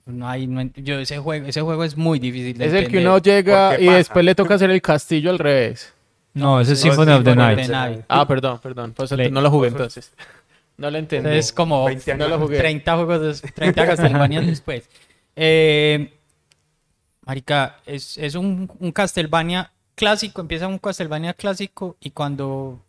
[0.05, 2.99] No hay, no yo ese juego, ese juego es muy difícil de Es el que
[2.99, 3.97] uno llega ¿Por qué y pasa?
[3.97, 5.91] después le toca hacer el castillo al revés.
[6.35, 8.03] No, ese es Symphony of the Night.
[8.07, 8.93] Ah, perdón, perdón.
[8.93, 10.11] Pues no lo jugué entonces.
[10.77, 11.29] No lo entendí.
[11.29, 12.57] Es como 20 años No lo jugué.
[12.57, 14.89] 30 juegos, des- 30 Castlevania después.
[15.33, 16.13] Eh,
[17.25, 22.81] marica, es, es un, un Castlevania clásico, empieza un Castlevania clásico y cuando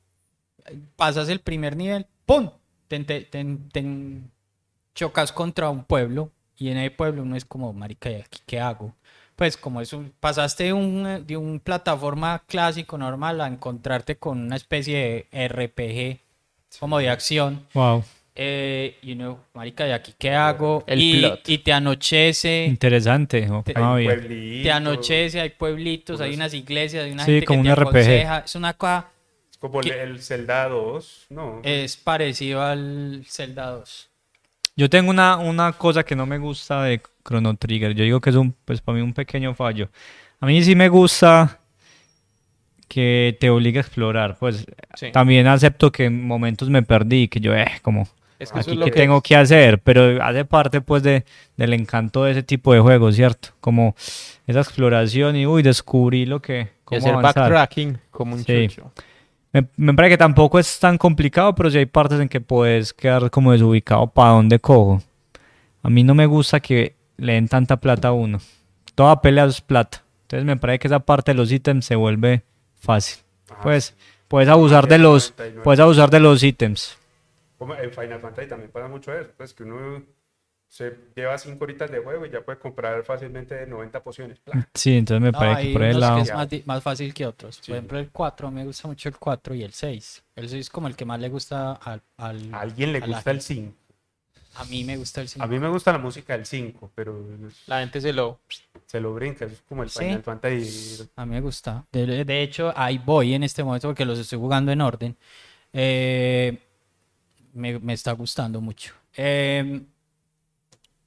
[0.97, 2.51] pasas el primer nivel, ¡pum!
[2.89, 3.85] Te, te- te- te
[4.95, 8.61] chocas contra un pueblo y en el pueblo uno es como, marica, ¿y aquí qué
[8.61, 8.95] hago?
[9.35, 14.57] Pues como eso, pasaste de un, de un plataforma clásico normal a encontrarte con una
[14.57, 16.21] especie de RPG
[16.81, 17.67] como de acción.
[17.75, 18.03] Wow,
[18.39, 20.84] Eh, you know, marica, ¿y aquí qué hago?
[20.87, 21.49] El y, plot.
[21.49, 23.49] y te anochece, interesante.
[23.51, 24.18] oh, Te- no, Hay bien.
[24.20, 27.74] pueblitos, te anochece, hay pueblitos, hay unas iglesias, hay una Sí, gente como que un
[27.74, 27.89] te RPG.
[27.89, 28.39] aconseja.
[28.45, 29.09] Es una cosa,
[29.51, 31.61] Es como el- Zelda 2, no.
[31.64, 34.11] es parecido al Zelda 2.
[34.76, 37.95] Yo tengo una, una cosa que no me gusta de Chrono Trigger.
[37.95, 39.89] Yo digo que es un, pues para mí un pequeño fallo.
[40.41, 41.59] A mí sí me gusta
[42.89, 44.37] que te obligue a explorar.
[44.39, 45.11] Pues Sí.
[45.12, 48.07] también acepto que en momentos me perdí, que yo, eh, como,
[48.39, 51.24] Es que aquí es lo qué que tengo que hacer, pero hace parte pues de,
[51.57, 53.49] del encanto de ese tipo de juegos, ¿cierto?
[53.61, 53.95] Como
[54.47, 57.34] esa exploración y, uy, descubrí lo que, y cómo hacer avanzar.
[57.51, 58.68] backtracking como un Sí.
[58.68, 58.93] chucho.
[59.53, 62.93] Me, me parece que tampoco es tan complicado, pero sí hay partes en que puedes
[62.93, 65.03] quedar como desubicado para dónde cojo.
[65.82, 68.39] A mí no me gusta que le den tanta plata a uno.
[68.95, 70.03] Toda pelea es plata.
[70.22, 72.43] Entonces me parece que esa parte de los ítems se vuelve
[72.78, 73.18] fácil.
[73.51, 73.95] Ajá, Pues
[74.28, 75.62] puedes abusar de los, 99.
[75.64, 76.99] puedes abusar de los ítems.
[77.59, 80.03] Como en Final Fantasy también pasa mucho eso, pues que uno
[80.69, 84.41] se lleva 5 horitas de juego y ya puede comprar fácilmente 90 pociones.
[84.75, 86.17] Sí, entonces me No, parece que por el lado.
[86.49, 87.57] que es más, fácil que otros.
[87.63, 87.71] Sí.
[87.71, 90.25] Por ejemplo, el 4, me gusta mucho el 4 y el 6.
[90.35, 92.03] El 6 es como el que más le gusta al...
[92.17, 93.55] al- A alguien le gusta el gente.
[93.55, 93.75] 5.
[94.59, 95.45] A mí me gusta el 5.
[95.45, 97.25] A mí me gusta la música del 5, pero
[97.67, 98.41] La gente se lo...
[98.87, 100.01] se lo brinca, es como el Sí.
[100.01, 101.09] Final Fantasy.
[101.15, 101.87] A mí me gusta.
[101.93, 105.17] De, de hecho, ahí voy en este momento porque los estoy jugando en orden.
[105.73, 106.59] Eh,
[107.57, 108.93] me, me está gustando mucho.
[109.17, 109.83] Eh,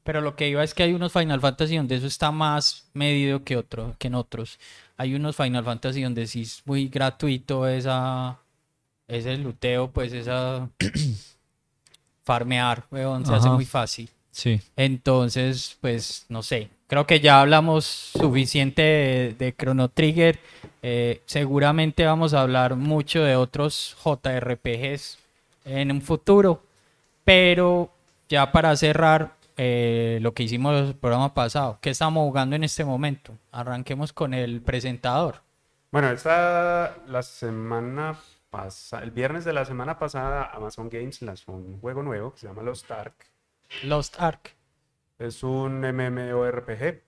[0.10, 3.44] pero lo que iba es que hay unos Final Fantasy donde eso está más medido
[3.44, 4.60] que, otro, que en otros.
[4.98, 8.40] Hay unos Final Fantasy donde sí es muy gratuito esa,
[9.08, 10.68] ese luteo, pues esa
[12.24, 14.10] farmear, weón, se hace muy fácil.
[14.32, 14.60] Sí.
[14.76, 20.40] Entonces, pues no sé, creo que ya hablamos suficiente de, de Chrono Trigger.
[20.82, 25.20] Eh, seguramente vamos a hablar mucho de otros JRPGs
[25.66, 26.64] en un futuro,
[27.24, 27.92] pero
[28.28, 32.86] ya para cerrar eh, lo que hicimos el programa pasado, ¿qué estamos jugando en este
[32.86, 33.38] momento?
[33.52, 35.42] Arranquemos con el presentador.
[35.92, 38.18] Bueno, esta la semana
[38.50, 42.48] pasada, el viernes de la semana pasada, Amazon Games lanzó un juego nuevo que se
[42.48, 43.26] llama Lost Ark.
[43.84, 44.56] Lost Ark.
[45.18, 47.02] Es un MMORPG.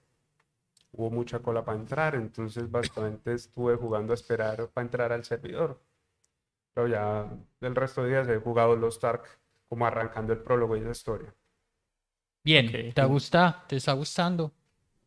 [0.94, 5.80] Hubo mucha cola para entrar, entonces básicamente estuve jugando a esperar para entrar al servidor.
[6.74, 10.82] Pero ya del resto de días he jugado Lost Ark como arrancando el prólogo y
[10.82, 11.34] esa historia.
[12.44, 12.94] Bien, Ok.
[12.94, 13.66] ¿te gusta?
[13.68, 14.52] ¿Te está gustando?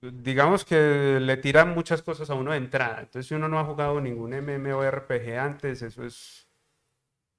[0.01, 3.01] Digamos que le tiran muchas cosas a uno de entrada.
[3.01, 6.47] Entonces, si uno no ha jugado ningún MMORPG antes, eso es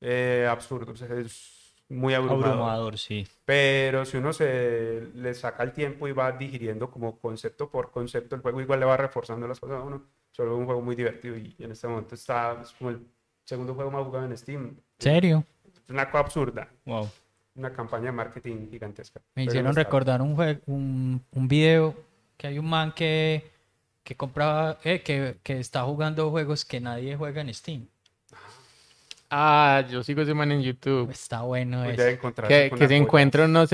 [0.01, 2.47] eh, absurdo, o sea, es muy abrumador.
[2.47, 3.27] Abrumador, sí.
[3.45, 8.35] Pero si uno se le saca el tiempo y va digiriendo como concepto por concepto,
[8.35, 10.03] el juego igual le va reforzando las cosas a uno.
[10.31, 13.07] Solo es un juego muy divertido y en este momento está es como el
[13.45, 14.75] segundo juego más jugado en Steam.
[14.99, 15.43] ¿Serio?
[15.83, 17.09] Es una cosa absurda, Wow.
[17.55, 19.19] una campaña de marketing gigantesca.
[19.35, 21.95] Me Pero hicieron recordar un, jue- un, un video
[22.37, 23.49] que hay un man que,
[24.03, 27.87] que compraba, eh, que, que está jugando juegos que nadie juega en Steam.
[29.29, 31.09] Ah, yo sigo ese man en YouTube.
[31.11, 31.95] Está bueno eso.
[31.97, 32.91] Que, que se joyas.
[32.91, 33.69] encuentra unos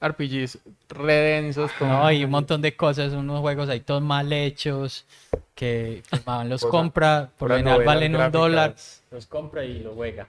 [0.00, 1.70] MMORPGs redensos.
[1.80, 5.04] No, hay un montón de cosas, unos juegos ahí todos mal hechos,
[5.54, 8.74] que man los compra, por lo general valen un dólar,
[9.10, 10.28] los compra y lo juega.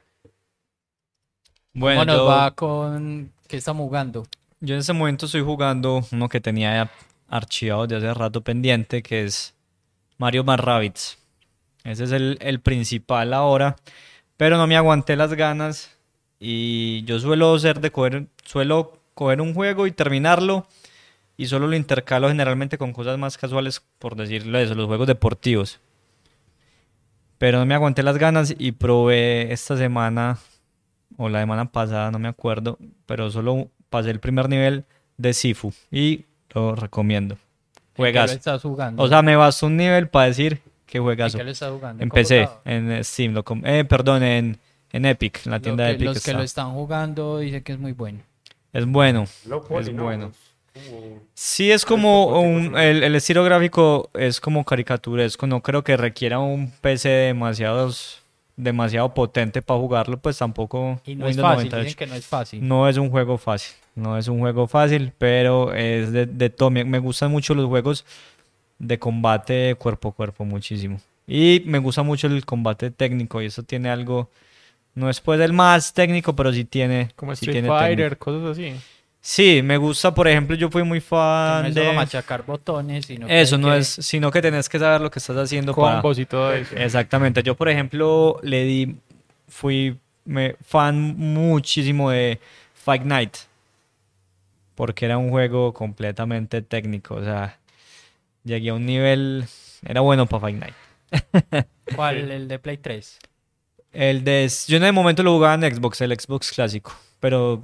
[1.74, 4.26] Bueno, ¿Cómo nos yo, va con qué estamos jugando?
[4.62, 6.92] yo en este momento estoy jugando uno que tenía ya
[7.30, 9.54] archivado de hace rato pendiente, que es
[10.18, 11.18] Mario más Rabbids.
[11.84, 13.78] Ese es el, el principal ahora,
[14.36, 15.96] pero no me aguanté las ganas
[16.40, 20.66] y yo suelo ser de coger, suelo coger un juego y terminarlo
[21.36, 25.82] y solo lo intercalo generalmente con cosas más casuales, por decirlo eso, los juegos deportivos.
[27.38, 30.38] Pero no me aguanté las ganas y probé esta semana
[31.18, 34.86] o la semana pasada, no me acuerdo, pero solo pasé el primer nivel
[35.18, 36.24] de Sifu y
[36.56, 37.34] lo recomiendo.
[37.36, 38.32] ¿En qué Juegas.
[38.32, 39.04] estás jugando?
[39.04, 41.38] O sea, me bastó un nivel para decir que ¿En juegazo.
[41.38, 42.02] qué lo estás jugando?
[42.02, 44.58] ¿En Empecé en Steam, lo eh, perdón, en,
[44.94, 46.06] en Epic, en la tienda de Epic.
[46.06, 46.38] los que está.
[46.38, 48.29] lo están jugando dicen que es muy bueno.
[48.74, 49.24] Es bueno.
[49.24, 49.48] Es
[49.94, 50.04] ¿no?
[50.04, 50.32] bueno.
[51.34, 56.40] Sí, es como un, el, el estilo gráfico es como caricaturesco, no creo que requiera
[56.40, 58.22] un PC demasiados,
[58.56, 61.84] demasiado potente para jugarlo, pues tampoco Y no Windows es fácil, 98.
[61.84, 62.68] dicen que no es fácil.
[62.68, 66.70] No es un juego fácil, no es un juego fácil, pero es de, de todo.
[66.70, 68.06] Me, me gustan mucho los juegos
[68.78, 71.02] de combate cuerpo a cuerpo, muchísimo.
[71.28, 74.30] Y me gusta mucho el combate técnico y eso tiene algo,
[75.00, 78.52] no es pues el más técnico, pero sí tiene, Como sí Street tiene Fighter, cosas
[78.52, 78.76] así.
[79.22, 81.94] Sí, me gusta, por ejemplo, yo fui muy Que no fan solo de...
[81.94, 85.36] machacar botones, sino Eso no que- es, sino que tenés que saber lo que estás
[85.38, 85.96] haciendo para...
[85.96, 86.76] Combos y todo eso.
[86.76, 87.44] Exactamente.
[87.44, 88.96] Yo, por ejemplo, le di,
[89.48, 92.40] fui me, fan muchísimo de
[92.74, 93.36] Fight Night.
[94.76, 97.16] Porque era un juego completamente técnico.
[97.16, 97.58] O sea,
[98.46, 99.46] llegué a un nivel.
[99.86, 101.66] Era bueno para Fight Night.
[101.96, 102.18] ¿Cuál?
[102.32, 103.20] El de Play 3.
[103.94, 104.50] El de.
[104.68, 106.94] Yo en el momento lo jugaba en Xbox, el Xbox clásico.
[107.20, 107.64] Pero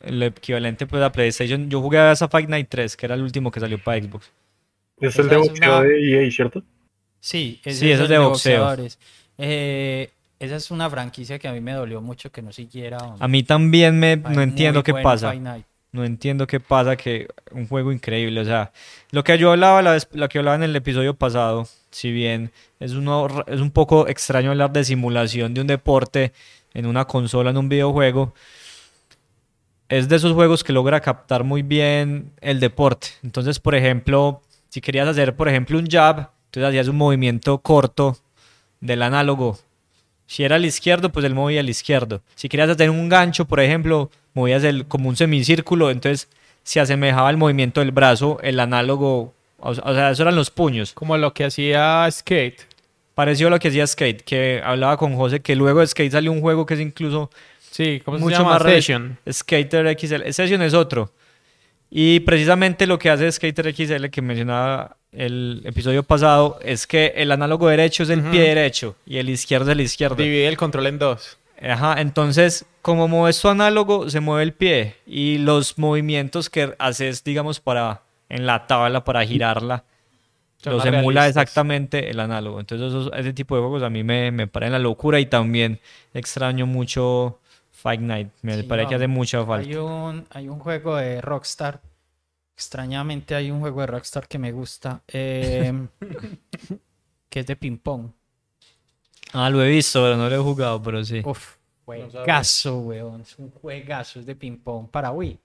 [0.00, 1.68] el equivalente pues a PlayStation.
[1.68, 4.30] Yo jugué a esa Fight Night 3, que era el último que salió para Xbox.
[5.00, 6.62] Es el de boxeo una- de EA, ¿cierto?
[7.20, 8.28] Sí, ese Sí, es de boxeo.
[8.62, 8.98] boxeadores.
[9.36, 12.98] Eh, esa es una franquicia que a mí me dolió mucho que no siguiera.
[12.98, 13.24] hombre.
[13.24, 14.16] A mí también me.
[14.16, 15.34] No entiendo qué pasa.
[15.92, 18.40] No entiendo qué pasa, que un juego increíble.
[18.40, 18.70] O sea,
[19.12, 21.66] lo que yo hablaba, la vez- lo que hablaba en el episodio pasado,
[21.96, 26.34] si bien es, es un poco extraño hablar de simulación de un deporte
[26.74, 28.34] en una consola, en un videojuego,
[29.88, 33.08] es de esos juegos que logra captar muy bien el deporte.
[33.22, 38.18] Entonces, por ejemplo, si querías hacer, por ejemplo, un jab, entonces hacías un movimiento corto
[38.80, 39.58] del análogo.
[40.26, 42.20] Si era al izquierdo, pues él movía al izquierdo.
[42.34, 46.28] Si querías hacer un gancho, por ejemplo, movías el, como un semicírculo, entonces
[46.62, 50.92] se asemejaba al movimiento del brazo, el análogo, o, o sea, eso eran los puños.
[50.92, 52.62] Como lo que hacía Skate.
[53.14, 56.30] Pareció a lo que hacía Skate, que hablaba con José, que luego de Skate salió
[56.32, 57.30] un juego que es incluso
[57.76, 58.54] Sí, ¿cómo se mucho llama?
[58.54, 59.18] más Session.
[59.30, 60.30] Skater XL.
[60.30, 61.12] Session es otro.
[61.90, 67.30] Y precisamente lo que hace Skater XL que mencionaba el episodio pasado es que el
[67.32, 70.16] análogo derecho es el pie derecho y el izquierdo es el izquierdo.
[70.16, 71.36] Divide el control en dos.
[71.60, 77.24] Ajá, entonces, como mueves tu análogo, se mueve el pie y los movimientos que haces,
[77.24, 79.84] digamos, para en la tabla para girarla,
[80.58, 81.28] Son los emula realistas.
[81.28, 82.60] exactamente el análogo.
[82.60, 85.80] Entonces, esos- ese tipo de juegos a mí me, me parecen la locura y también
[86.14, 87.38] extraño mucho
[87.72, 88.28] Fight Night.
[88.42, 89.68] Me Sí, parece que no, hace mucha falta.
[89.68, 91.80] Hay un, hay un juego de Rockstar.
[92.56, 95.02] Extrañamente hay un juego de Rockstar que me gusta.
[95.08, 95.72] eh,
[97.28, 98.10] que es de ping pong.
[99.32, 101.20] Ah, lo he visto, pero no lo he jugado, pero sí.
[101.24, 103.20] Uf, juegazo, weón.
[103.22, 105.38] Es un juegazo, es de ping pong para Wii.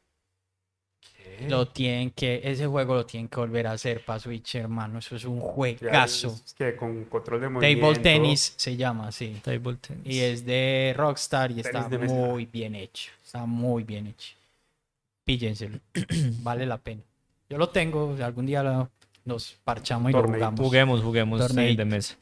[1.49, 4.99] Lo tienen que, ese juego lo tienen que volver a hacer para Switch, hermano.
[4.99, 6.27] Eso es un juegazo.
[6.45, 7.81] es que con control de movimiento.
[7.87, 9.39] Table Tennis se llama, sí.
[9.43, 10.05] Table tennis.
[10.05, 13.11] Y es de Rockstar y está muy bien hecho.
[13.23, 14.35] Está muy bien hecho.
[15.23, 15.79] Píllenselo.
[16.43, 17.01] vale la pena.
[17.49, 18.89] Yo lo tengo, algún día lo-
[19.25, 20.59] nos parchamos y lo jugamos.
[20.59, 21.39] Juguemos, juguemos
[21.77, 22.15] de mesa.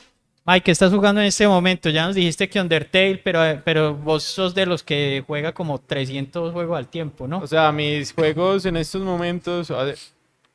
[0.45, 1.89] Mike, ¿qué estás jugando en este momento?
[1.89, 6.53] Ya nos dijiste que Undertale, pero, pero vos sos de los que juega como 300
[6.53, 7.39] juegos al tiempo, ¿no?
[7.39, 9.71] O sea, mis juegos en estos momentos,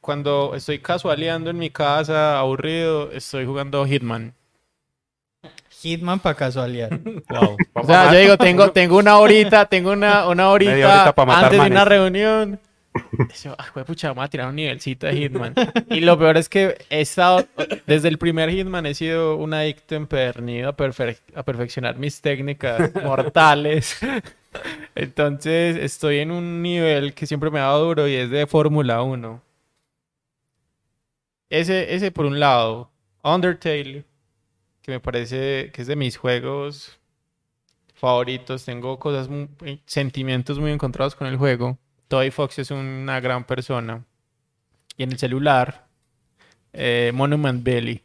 [0.01, 4.35] cuando estoy casualeando en mi casa, aburrido, estoy jugando Hitman.
[5.85, 6.91] Hitman para casualidad.
[7.29, 7.57] Wow.
[7.75, 11.61] O sea, yo digo, tengo, tengo una horita, tengo una, una horita, Media horita antes
[11.61, 12.61] de una reunión.
[13.43, 15.55] Yo, "Ay, pucha, vamos a tirar un nivelcito de Hitman.
[15.91, 17.47] Y lo peor es que he estado,
[17.87, 22.93] desde el primer Hitman he sido un adicto empedernido a, perfe- a perfeccionar mis técnicas
[23.03, 23.99] mortales.
[24.95, 29.03] Entonces estoy en un nivel que siempre me ha dado duro y es de Fórmula
[29.03, 29.43] 1.
[31.51, 32.91] Ese, ese por un lado.
[33.23, 34.05] Undertale,
[34.83, 36.99] que me parece que es de mis juegos
[37.95, 38.65] favoritos.
[38.65, 39.29] Tengo cosas,
[39.65, 41.79] eh, sentimientos muy encontrados con el juego.
[42.15, 44.05] Toy Fox es una gran persona.
[44.97, 45.85] Y en el celular,
[46.73, 48.03] eh, Monument Belly.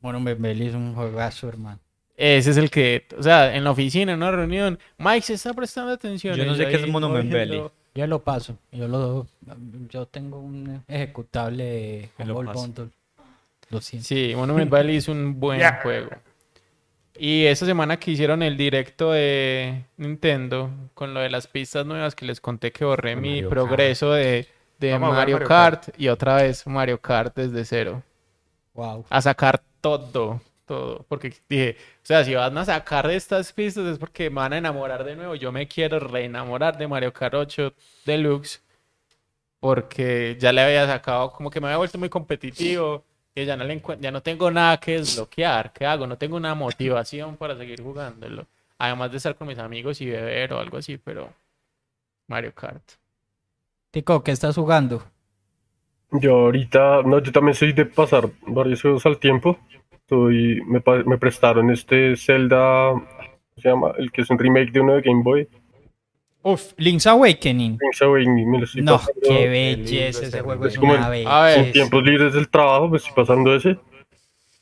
[0.00, 1.78] bueno, Belly es un juegazo, hermano.
[2.16, 5.54] Ese es el que, o sea, en la oficina, en una reunión, Mike se está
[5.54, 6.34] prestando atención.
[6.36, 7.62] Yo no sé qué es Monument Belly.
[7.94, 8.58] Yo lo paso.
[8.72, 9.28] Yo lo
[9.88, 12.42] yo tengo un ejecutable de lo.
[12.42, 12.90] Lo siento.
[14.04, 16.10] Sí, Monument Valley es un buen juego.
[17.16, 22.14] Y esta semana que hicieron el directo de Nintendo con lo de las pistas nuevas
[22.14, 24.48] que les conté que borré mi progreso de,
[24.80, 28.02] de Mario Mario Kart y otra vez Mario Kart desde cero.
[28.74, 29.04] Wow.
[29.08, 31.06] A sacar todo, todo.
[31.08, 34.52] Porque dije, o sea, si van a sacar de estas pistas es porque me van
[34.52, 35.36] a enamorar de nuevo.
[35.36, 37.72] Yo me quiero reenamorar de Mario Kart 8
[38.04, 38.60] Deluxe
[39.60, 43.04] porque ya le había sacado, como que me había vuelto muy competitivo
[43.34, 45.72] y ya no, le encuent- ya no tengo nada que desbloquear.
[45.72, 46.06] ¿Qué hago?
[46.06, 48.46] No tengo una motivación para seguir jugándolo.
[48.78, 51.32] Además de estar con mis amigos y beber o algo así, pero
[52.28, 52.82] Mario Kart.
[53.90, 55.02] Tico, ¿qué estás jugando?
[56.10, 59.58] Yo ahorita, no, yo también soy de pasar varios juegos al tiempo.
[59.90, 63.06] Estoy, me, me prestaron este Zelda, ¿cómo
[63.56, 63.92] se llama?
[63.98, 65.48] El que es un remake de uno de Game Boy.
[66.44, 67.78] Uf, Link's Awakening.
[67.80, 69.20] Link's Awakening, me lo estoy No, pasando.
[69.22, 70.26] qué belleza.
[70.26, 71.72] ese juego es Es como una el- A ver, En belleza.
[71.72, 73.78] tiempos libres del trabajo me estoy pasando ese.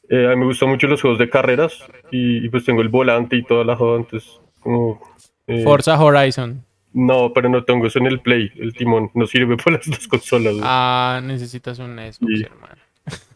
[0.08, 1.72] Eh, a mí me gustan mucho los juegos de carreras
[2.10, 5.00] y, y pues tengo el volante y toda la joda, entonces como...
[5.46, 6.64] eh, Forza Horizon.
[6.92, 10.06] No, pero no tengo eso en el Play, el timón, no sirve para las dos
[10.06, 10.52] consolas.
[10.54, 10.64] güey.
[10.66, 12.44] Ah, necesitas un Xbox, Sí.
[12.44, 12.76] hermano.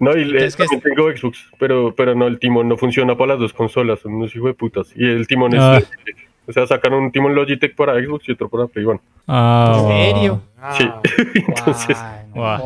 [0.00, 3.32] No, y Es que también tengo Xbox, pero, pero no, el timón no funciona para
[3.32, 4.92] las dos consolas, son unos hijos de putas.
[4.94, 5.78] Y el timón Ah.
[5.78, 6.27] es Logitech.
[6.48, 9.00] O sea, sacaron un timón Logitech para Xbox y otro para Play One.
[9.26, 10.42] Ah, ¿En serio?
[10.78, 10.84] Sí.
[10.88, 11.02] Ah,
[11.34, 11.96] Entonces,
[12.32, 12.62] jodas.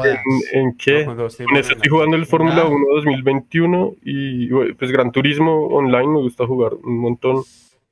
[0.52, 1.04] ¿en, en qué?
[1.04, 2.68] no, timones eso en estoy jugando el Fórmula Ah.
[2.68, 7.42] 1 2021 y pues Gran Turismo online me gusta jugar un montón.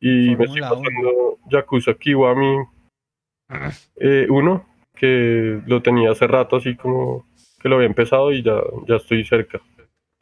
[0.01, 0.81] Y me estoy Fórmula 1.
[0.81, 2.57] pasando Yakuza Kiwami
[4.29, 7.27] 1, que lo tenía hace rato así como
[7.61, 8.55] que lo había empezado y ya,
[8.87, 9.61] ya estoy cerca.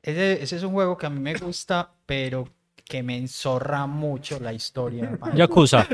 [0.02, 2.48] Ese, ese es un juego que a mí me gusta, pero
[2.88, 5.04] que me enzorra mucho la historia.
[5.12, 5.34] hermano.
[5.36, 5.86] Yakuza.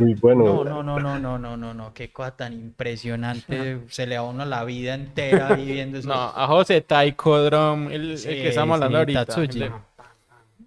[0.00, 0.64] Muy bueno.
[0.64, 3.78] No, no, no, no, no, no, no, no, qué cosa tan impresionante.
[3.88, 6.08] Se le da a uno la vida entera viviendo eso.
[6.08, 9.24] No, a José Taiko Drum, el, el Sí, que estamos hablando sí, ahorita.
[9.26, 9.62] Tatsuji.
[9.62, 9.72] el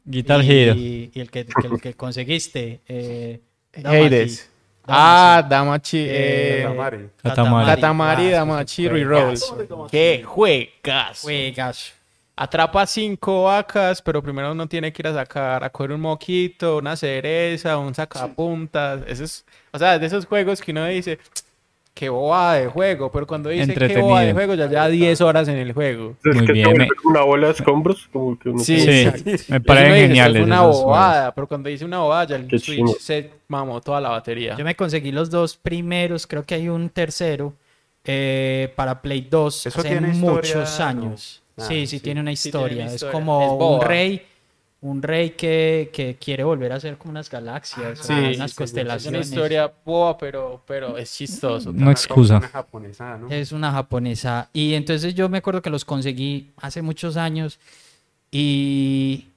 [0.06, 0.74] Guitar y, Hero.
[0.76, 2.80] y el que, que- el que conseguiste.
[2.88, 3.42] Eh.
[3.84, 4.50] Hades.
[4.88, 5.98] Ah, Damachi.
[6.00, 7.10] Eh, Eh, Katamari.
[7.22, 7.66] Katamari.
[7.66, 8.88] Katamari Damachi.
[8.88, 9.38] Reroll.
[9.92, 11.22] ¡Qué juegas!
[11.22, 11.92] Juegazo.
[12.40, 16.78] Atrapa cinco vacas, pero primero uno tiene que ir a sacar, a coger un moquito,
[16.78, 19.02] una cereza, un sacapuntas.
[19.08, 21.18] Eso es, o sea, de esos juegos que uno dice,
[21.96, 25.48] qué bobada de juego, pero cuando dice qué bobada de juego, ya lleva 10 horas
[25.48, 26.16] en el juego.
[26.24, 29.32] Es Muy que bien, me- una bola de escombros, como que uno Sí, Sí, exacto.
[29.48, 30.84] me parecen dice, "Esto geniales Es una juegos.
[30.84, 34.56] bobada, pero cuando dice una bobada, ya el Qué Switch se mamó toda la batería.
[34.56, 37.56] Yo me conseguí los dos primeros, creo que hay un tercero
[38.06, 40.56] eh, para Play 2 ¿Eso hace tiene historia?
[40.60, 41.47] muchos No.
[41.58, 42.00] Ah, sí, sí, sí.
[42.02, 42.84] tiene una Sí tiene historia.
[42.86, 44.22] una Es como Es un rey,
[44.82, 48.36] un rey que, que quiere volver a ser como unas galaxias, o sí, unas sí,
[48.36, 49.28] sí, Es una constelaciones.
[49.30, 51.74] historia boba, pero, pero es chistoso.
[51.74, 52.38] No excusa.
[52.38, 53.30] Una japonesa, ¿no?
[53.30, 54.50] Es una japonesa.
[54.54, 57.60] Y entonces yo me acuerdo que los conseguí hace muchos años
[58.32, 59.30] y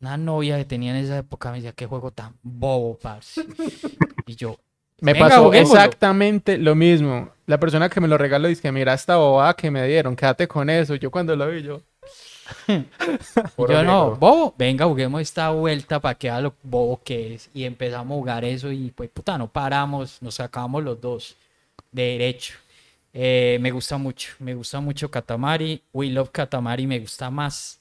[0.00, 3.44] una novia que tenía en esa época me decía, qué juego tan bobo, parce.
[4.26, 4.58] Y yo,
[5.00, 5.84] Me Venga, pasó juguémoslo.
[5.84, 7.30] exactamente lo mismo.
[7.46, 10.48] La persona que me lo regaló dice que mira esta bobada que me dieron, quédate
[10.48, 10.94] con eso.
[10.96, 11.80] Yo cuando lo vi, yo...
[13.68, 17.50] Yo no, bobo, venga, juguemos esta vuelta para que vea lo bobo que es.
[17.52, 21.36] Y empezamos a jugar eso y pues puta, no paramos, nos sacamos los dos
[21.92, 22.54] de derecho.
[23.12, 25.82] Eh, me gusta mucho, me gusta mucho Katamari.
[25.92, 27.80] We Love Katamari me gusta más.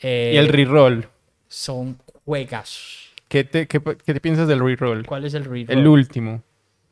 [0.00, 1.08] Eh, Y el reroll.
[1.48, 3.01] son juegazos.
[3.32, 5.06] ¿Qué te, qué, qué te piensas del reroll?
[5.06, 5.70] ¿Cuál es el reroll?
[5.78, 6.42] El último.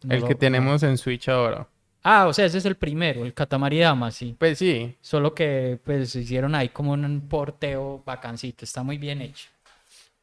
[0.05, 1.69] No el lo- que tenemos en Switch ahora.
[2.03, 4.35] Ah, o sea, ese es el primero, el Katamari Dama, sí.
[4.39, 4.97] Pues sí.
[5.03, 9.51] Solo que pues hicieron ahí como un porteo bacancito, está muy bien hecho.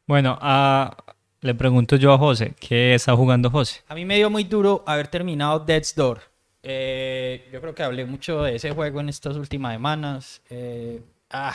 [0.08, 0.96] Bueno, ah,
[1.40, 3.82] le pregunto yo a José, ¿qué está jugando José?
[3.86, 6.20] A mí me dio muy duro haber terminado Death's Door.
[6.64, 10.42] Eh, yo creo que hablé mucho de ese juego en estas últimas semanas.
[10.50, 11.00] Eh,
[11.30, 11.54] ah,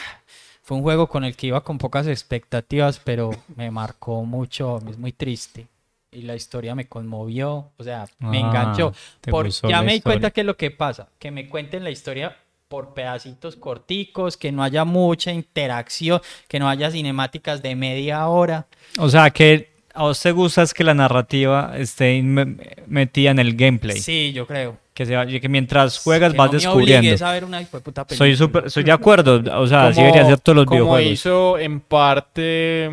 [0.61, 4.97] fue un juego con el que iba con pocas expectativas, pero me marcó mucho, es
[4.97, 5.67] muy triste.
[6.11, 8.93] Y la historia me conmovió, o sea, me Ah, enganchó.
[9.29, 12.37] Por- ya me di cuenta que es lo que pasa, que me cuenten la historia
[12.67, 18.67] por pedacitos corticos, que no haya mucha interacción, que no haya cinemáticas de media hora.
[18.99, 23.39] O sea, que a vos te gusta es que la narrativa esté in- metida en
[23.39, 23.97] el gameplay.
[23.99, 24.77] Sí, yo creo.
[24.93, 27.25] Que, mientras juegas Que vas no me descubriendo.
[27.25, 29.41] a ver una hijueputa Soy súper, soy de acuerdo.
[29.59, 31.11] O sea, así Como- deberían ser todos los como videojuegos.
[31.11, 32.91] hizo en parte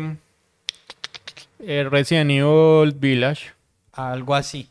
[1.59, 3.51] eh, Resident Evil Village.
[3.93, 4.67] Algo así.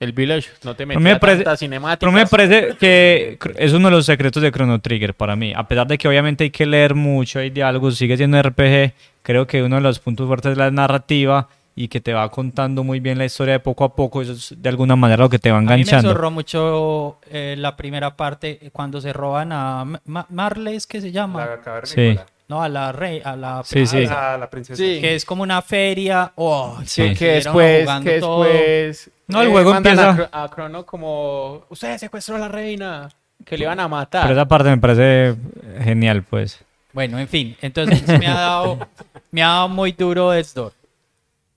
[0.00, 1.98] El Village no te Pero metía me parece- cinemáticas.
[2.00, 5.52] Pero me parece que es uno de los secretos de Chrono Trigger para mí.
[5.54, 9.46] A pesar de que obviamente hay que leer mucho, hay diálogos, sigue siendo RPG, creo
[9.46, 13.00] que uno de los puntos fuertes es la narrativa y que te va contando muy
[13.00, 14.20] bien la historia de poco a poco.
[14.22, 16.10] Eso es de alguna manera lo que te va A mí me enganchando.
[16.10, 20.86] zorró mucho eh, la primera parte eh, cuando se roban a Ma- Ma- Marley, ¿es
[20.86, 21.40] que se llama?
[21.46, 22.26] La cavernícola.
[22.26, 22.32] Sí.
[22.48, 24.04] No, a la rey, a la Sí, sí.
[24.10, 24.76] Ah, la, la princesa.
[24.76, 25.00] Sí.
[25.00, 26.32] que es como una feria.
[26.34, 27.14] Oh, Sí.
[27.14, 31.64] que después, que después No, el eh, juego mandan empieza- a, Cro- a Crono como
[31.70, 33.08] usted secuestró a la reina
[33.46, 35.34] que le iban a matar Pero esa parte me parece
[35.82, 36.62] genial, pues.
[36.92, 38.78] Bueno, en fin, entonces me ha dado,
[39.30, 40.72] me ha dado muy duro Door.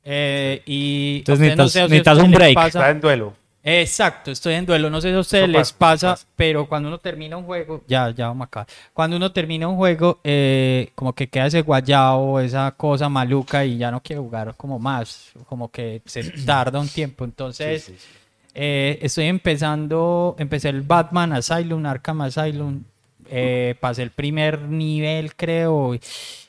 [0.08, 2.53] Eh, y Entonces ustedes no necesitas- sé si necesitas un break.
[2.56, 3.34] pasa- Está en duelo.
[3.68, 4.91] Exacto, estoy en duelo.
[4.91, 7.82] No sé si a ustedes Eso les pasa, pasa, pero cuando uno termina un juego,
[7.88, 8.68] ya, ya vamos acá.
[8.93, 13.80] Cuando uno termina un juego, eh, como que queda ese guayao, esa cosa maluca y
[13.80, 17.26] ya no quiere jugar como más, como que se tarda un tiempo.
[17.26, 17.91] Entonces,
[18.53, 22.84] eh, estoy empezando, empecé el Batman Asylum, Arkham Asylum,
[23.30, 26.02] eh, pasé el primer nivel, creo, y,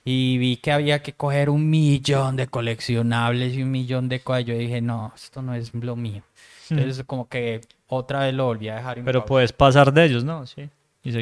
[0.05, 4.45] y vi que había que coger un millón de coleccionables y un millón de cosas.
[4.45, 6.23] Yo dije, no, esto no es lo mío.
[6.71, 9.03] Entonces, como que otra vez lo volví a dejar.
[9.05, 9.29] Pero pausé.
[9.29, 10.47] puedes pasar de ellos, ¿no?
[10.47, 10.69] Sí.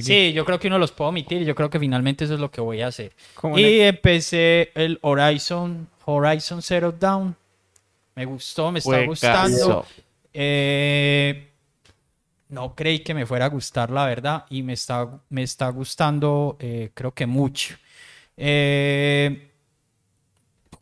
[0.01, 2.41] Sí, yo creo que uno los puedo omitir y yo creo que finalmente eso es
[2.41, 3.13] lo que voy a hacer.
[3.57, 7.37] Y empecé el Horizon, Horizon Zero Dawn.
[8.15, 9.85] Me gustó, me está gustando.
[10.33, 11.49] Eh,
[12.55, 16.57] no creí que me fuera a gustar, la verdad, y me está, me está gustando,
[16.61, 17.75] eh, creo que mucho.
[18.37, 19.51] Eh,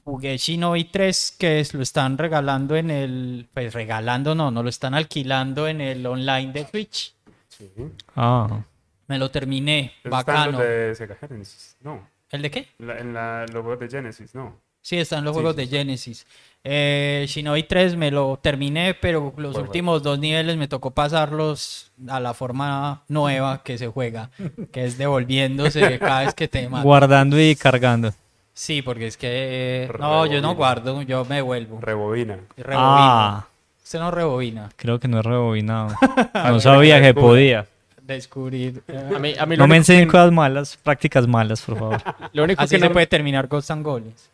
[0.05, 4.68] jugué Shinobi 3, que es- lo están regalando en el, pues regalando no, no lo
[4.68, 7.14] están alquilando en el online de Twitch.
[7.49, 7.70] Sí.
[8.16, 8.62] Ah.
[9.09, 10.53] Me lo terminé, Esos están bacano.
[10.53, 11.77] los de Sega Genesis.
[11.83, 12.09] No.
[12.31, 12.68] ¿El de qué?
[12.79, 14.59] La- en la, los juegos de Genesis, no.
[14.83, 16.26] Sí, están los Sí, juegos sí, de Genesis.
[16.64, 22.20] Eh, Shinobi 3 me lo terminé, pero los últimos dos niveles me tocó pasarlos a
[22.20, 24.30] la forma nueva que se juega,
[24.70, 26.85] que es devolviéndose cada vez que te matan.
[26.85, 28.12] Guardando y cargando.
[28.55, 29.89] Sí, porque es que...
[29.99, 30.53] No, yo no Rebobina.
[30.53, 31.80] guardo, yo me devuelvo.
[31.80, 32.39] Rebobina.
[32.57, 32.78] Rebobino.
[32.80, 33.47] Ah,
[33.83, 34.68] Usted no rebobina.
[34.76, 35.95] creo que no es rebobinado.
[36.35, 37.66] No sabía que podía.
[38.03, 38.83] Descubrir.
[39.14, 42.03] A mí, a mí lo No me enseñen que- cosas malas, prácticas malas, por favor.
[42.33, 44.28] Lo único, Así que se no, puede terminar Ghosts and Goblins.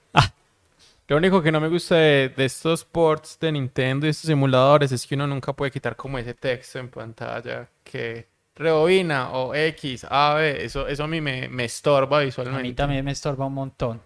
[1.09, 4.93] Lo único que no me gusta de, de estos ports de Nintendo y estos simuladores
[4.93, 10.07] es que uno nunca puede quitar como ese texto en pantalla que rebobina o X,
[10.11, 10.65] A, B.
[10.65, 12.63] Eso, eso a mí me, me estorba A visualmente.
[12.63, 14.03] mí también me estorba un montón.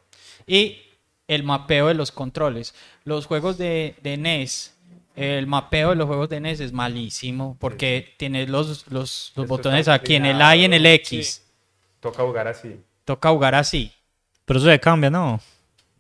[0.47, 0.81] Y
[1.27, 2.75] el mapeo de los controles.
[3.05, 4.77] Los juegos de, de NES,
[5.17, 9.89] el mapeo de los juegos de NES es malísimo porque tienes los, los, los botones
[9.89, 11.45] aquí en el A y en el X.
[12.01, 12.81] Toca jugar así.
[13.05, 13.93] Toca jugar así.
[14.45, 15.41] Pero eso se cambia, ¿no?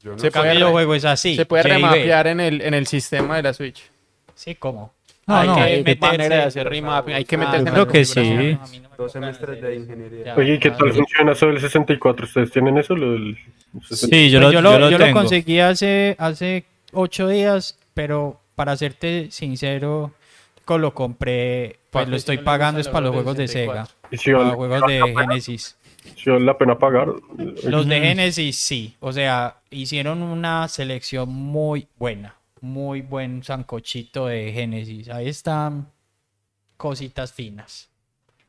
[0.03, 1.37] Yo no Se puede el juego es así.
[1.37, 3.83] Se puede remapear en el, en el sistema de la Switch.
[4.35, 4.93] Sí, ¿cómo?
[5.27, 7.63] No, hay no, que hay que- manera de meterse- hacer remapping, hay que Ah, meterse
[7.65, 8.59] yo en creo que sí.
[8.83, 10.35] no Dos semestres de ingeniería.
[10.37, 12.27] Oye, ¿y qué Ah, tal funciona sobre el 64?
[12.27, 12.95] ¿Ustedes tienen eso?
[12.97, 13.37] Lo del
[13.89, 14.09] 64?
[14.09, 17.79] Sí, yo, Pues lo, yo lo, yo lo yo lo conseguí hace, hace ocho días,
[17.95, 20.13] pero para serte sincero,
[20.69, 24.09] lo compré, pues lo estoy pagando es para los juegos de Sega, 64.
[24.11, 25.77] Y si para los juegos de Genesis.
[26.17, 27.09] Si vale la pena pagar.
[27.65, 34.53] Los de Genesis sí, o sea, hicieron una selección muy buena, muy buen sancochito de
[34.53, 35.09] Genesis.
[35.09, 35.89] Ahí están
[36.77, 37.89] cositas finas.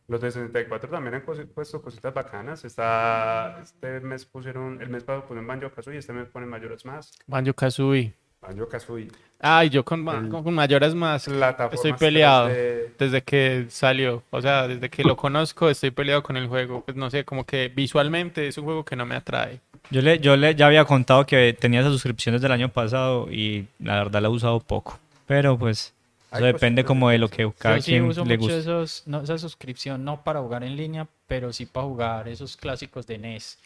[0.08, 2.66] Los de 64 también han cosi- puesto cositas bacanas.
[2.66, 6.84] Está, este mes pusieron, el mes pasado pusieron Banjo Kazooie y este mes ponen Mayoras
[6.86, 7.12] más.
[7.28, 8.14] Banjo Kazooie.
[8.48, 9.08] Banjo Kazooie.
[9.46, 11.28] Ay, yo con, ma- con, con mayores más.
[11.28, 12.92] Estoy peleado 3D.
[12.98, 14.24] desde que salió.
[14.30, 16.82] O sea, desde que lo conozco, estoy peleado con el juego.
[16.86, 19.60] Pues no sé, como que visualmente es un juego que no me atrae.
[19.92, 23.68] Yo le, yo le ya había contado que tenía esas suscripciones del año pasado y
[23.80, 24.98] la verdad la he usado poco.
[25.28, 25.94] Pero pues
[26.38, 28.60] eso depende como de lo que cada Yo sí quien uso le mucho guste.
[28.60, 33.06] esos, no, esa suscripción, no para jugar en línea, pero sí para jugar esos clásicos
[33.08, 33.58] de NES.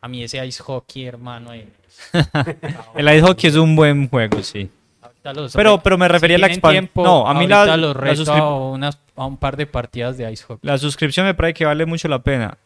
[0.00, 1.50] A mí ese Ice Hockey, hermano.
[1.50, 1.68] ahí.
[2.94, 4.68] El ice hockey es un buen juego, sí.
[5.02, 7.46] Ahorita los Pero- re- pero me refería a la tienen expan- tiempo, no, a mí
[7.46, 10.44] la- ahorita los la reto suscrip- a, unas- a un par de partidas de Ice
[10.44, 10.66] Hockey.
[10.68, 12.58] La suscripción me parece que vale mucho la pena.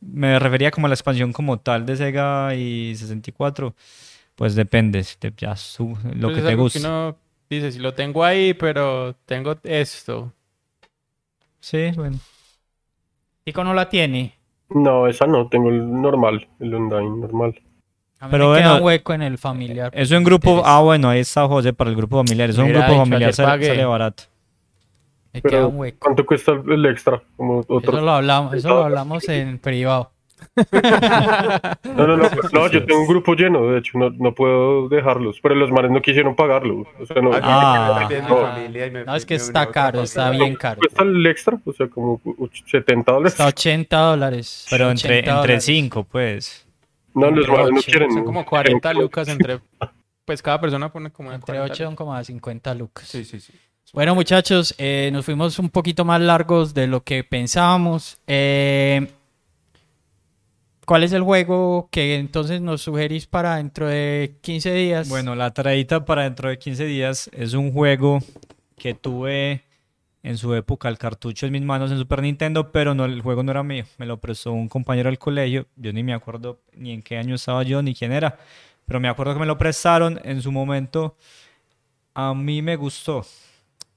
[0.00, 3.74] Me refería como a la expansión como tal de Sega y 64.
[4.36, 6.78] Pues depende, de ya su- lo Pues que es te algo guste.
[6.80, 7.16] uno
[7.48, 10.32] dice, si lo tengo ahí, pero tengo esto.
[11.60, 12.18] Sí, bueno.
[13.44, 14.34] ¿Tico no la tiene?
[14.70, 17.54] No, esa no, tengo el normal, el online normal.
[18.18, 19.90] A mí Pero me queda bueno, un hueco en el familiar.
[19.94, 20.76] Eso en grupo, Interesa.
[20.76, 22.50] ah bueno, ahí está José para el grupo familiar.
[22.50, 24.24] Eso en Mira, grupo familiar sale, barato.
[25.32, 25.98] Me queda un hueco.
[26.00, 27.22] ¿cuánto cuesta el extra?
[27.36, 30.10] Como Eso lo hablamos, eso lo hablamos en privado.
[31.84, 34.88] No, no, no, pues, no, yo tengo un grupo lleno, de hecho, no, no puedo
[34.88, 36.84] dejarlos, pero los manes no quisieron pagarlo.
[37.00, 38.06] O sea, no, Ah.
[38.08, 39.14] Me- no.
[39.16, 40.80] es que está caro, está bien caro.
[40.80, 43.32] cuesta el extra, o sea, como och- 70 dólares.
[43.32, 44.66] Está 80 dólares.
[44.70, 45.64] Pero entre, 80 entre dólares.
[45.64, 46.66] cinco, pues.
[47.14, 48.10] No, los manes no quieren.
[48.12, 49.60] Son como quieren 40 como- lucas entre...
[50.24, 53.06] Pues cada persona pone como Entre 40 8 son como a 50 lucas.
[53.08, 53.52] Sí, sí, sí.
[53.92, 58.18] Bueno, muchachos, eh, nos fuimos un poquito más largos de lo que pensábamos.
[58.26, 59.06] Eh,
[60.86, 65.08] ¿Cuál es el juego que entonces nos sugerís para dentro de 15 días?
[65.08, 68.20] Bueno, la traída para dentro de 15 días es un juego
[68.76, 69.64] que tuve
[70.22, 73.42] en su época el cartucho en mis manos en Super Nintendo, pero no, el juego
[73.42, 73.84] no era mío.
[73.98, 75.66] Me lo prestó un compañero del colegio.
[75.74, 78.38] Yo ni me acuerdo ni en qué año estaba yo ni quién era,
[78.84, 81.16] pero me acuerdo que me lo prestaron en su momento.
[82.14, 83.26] A mí me gustó.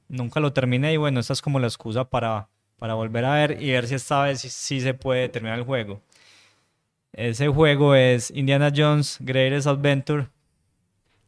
[0.08, 3.62] Nunca lo terminé y bueno, esa es como la excusa para, para volver a ver
[3.62, 6.02] y ver si esta vez sí, sí se puede terminar el juego.
[7.14, 10.28] Ese juego es Indiana Jones Greatest Adventure,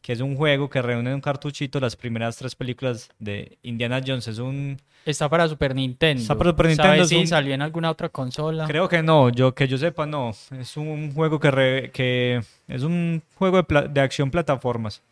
[0.00, 4.00] que es un juego que reúne en un cartuchito las primeras tres películas de Indiana
[4.04, 4.28] Jones.
[4.28, 4.80] Es un...
[5.04, 6.22] Está para Super Nintendo.
[6.22, 8.66] Está para Super Nintendo, ¿Sabes es si un- salió en alguna otra consola?
[8.66, 10.30] Creo que no, yo que yo sepa no.
[10.58, 15.02] Es un juego que, re- que es un juego de, pla- de acción plataformas.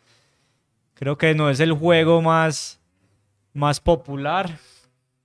[0.93, 2.79] Creo que no es el juego más,
[3.53, 4.57] más popular,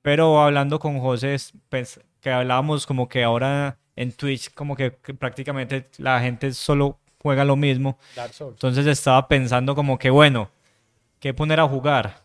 [0.03, 4.97] pero hablando con José, es- pues, que hablábamos como que ahora en Twitch como que,
[5.03, 7.99] que prácticamente la gente solo juega lo mismo.
[8.51, 10.51] Entonces estaba pensando como que, bueno,
[11.19, 12.25] ¿qué poner a jugar?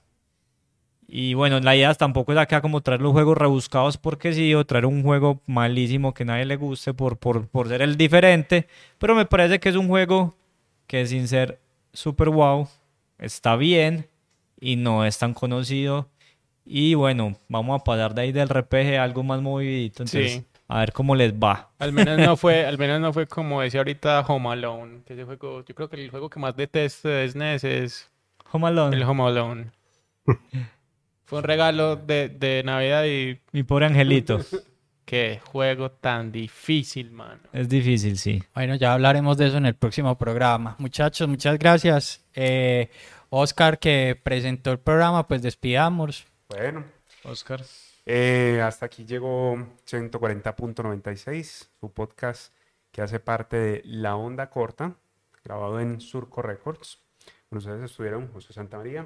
[1.07, 4.65] Y bueno, la idea tampoco es acá como traer los juegos rebuscados porque sí, o
[4.65, 8.67] traer un juego malísimo que nadie le guste por, por, por ser el diferente.
[8.97, 10.35] Pero me parece que es un juego
[10.87, 11.59] que sin ser
[11.93, 12.67] super wow,
[13.19, 14.07] está bien
[14.59, 16.07] y no es tan conocido.
[16.63, 20.03] Y bueno, vamos a pasar de ahí del RPG a algo más movidito.
[20.03, 20.45] Entonces, Sí.
[20.71, 21.69] A ver cómo les va.
[21.79, 25.25] Al menos no fue, al menos no fue como decía ahorita Home Alone, que ese
[25.25, 28.09] juego, yo creo que el juego que más detesto de SNES es
[28.53, 29.71] Home Alone, el Home Alone.
[31.25, 34.39] Fue un regalo de, de Navidad y mi pobre angelito.
[35.05, 37.41] qué juego tan difícil, mano.
[37.53, 38.43] es difícil, sí.
[38.53, 40.75] Bueno, ya hablaremos de eso en el próximo programa.
[40.77, 42.23] Muchachos, muchas gracias.
[42.33, 42.89] Eh,
[43.29, 46.25] Oscar, que presentó el programa, pues despidamos.
[46.49, 46.85] Bueno,
[47.23, 47.61] Oscar.
[48.05, 52.53] Eh, hasta aquí llegó 140.96, su podcast
[52.91, 54.95] que hace parte de La Onda Corta,
[55.43, 56.99] grabado en Surco Records.
[57.49, 59.05] Con ustedes estuvieron José Santamaría.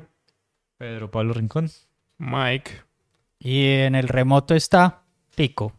[0.78, 1.70] Pedro Pablo Rincón.
[2.18, 2.72] Mike.
[3.40, 5.04] Y en el remoto está
[5.36, 5.74] Pico.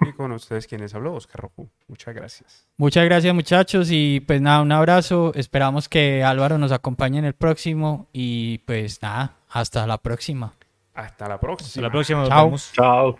[0.00, 1.68] Y con ustedes quienes habló, Oscar Rojo.
[1.88, 2.66] Muchas gracias.
[2.76, 5.32] Muchas gracias muchachos y pues nada, un abrazo.
[5.34, 10.54] Esperamos que Álvaro nos acompañe en el próximo y pues nada, hasta la próxima.
[10.94, 11.66] Hasta la próxima.
[11.68, 12.20] Hasta la próxima.
[12.20, 12.44] Nos Chao.
[12.44, 12.72] vemos.
[12.72, 13.18] Chao.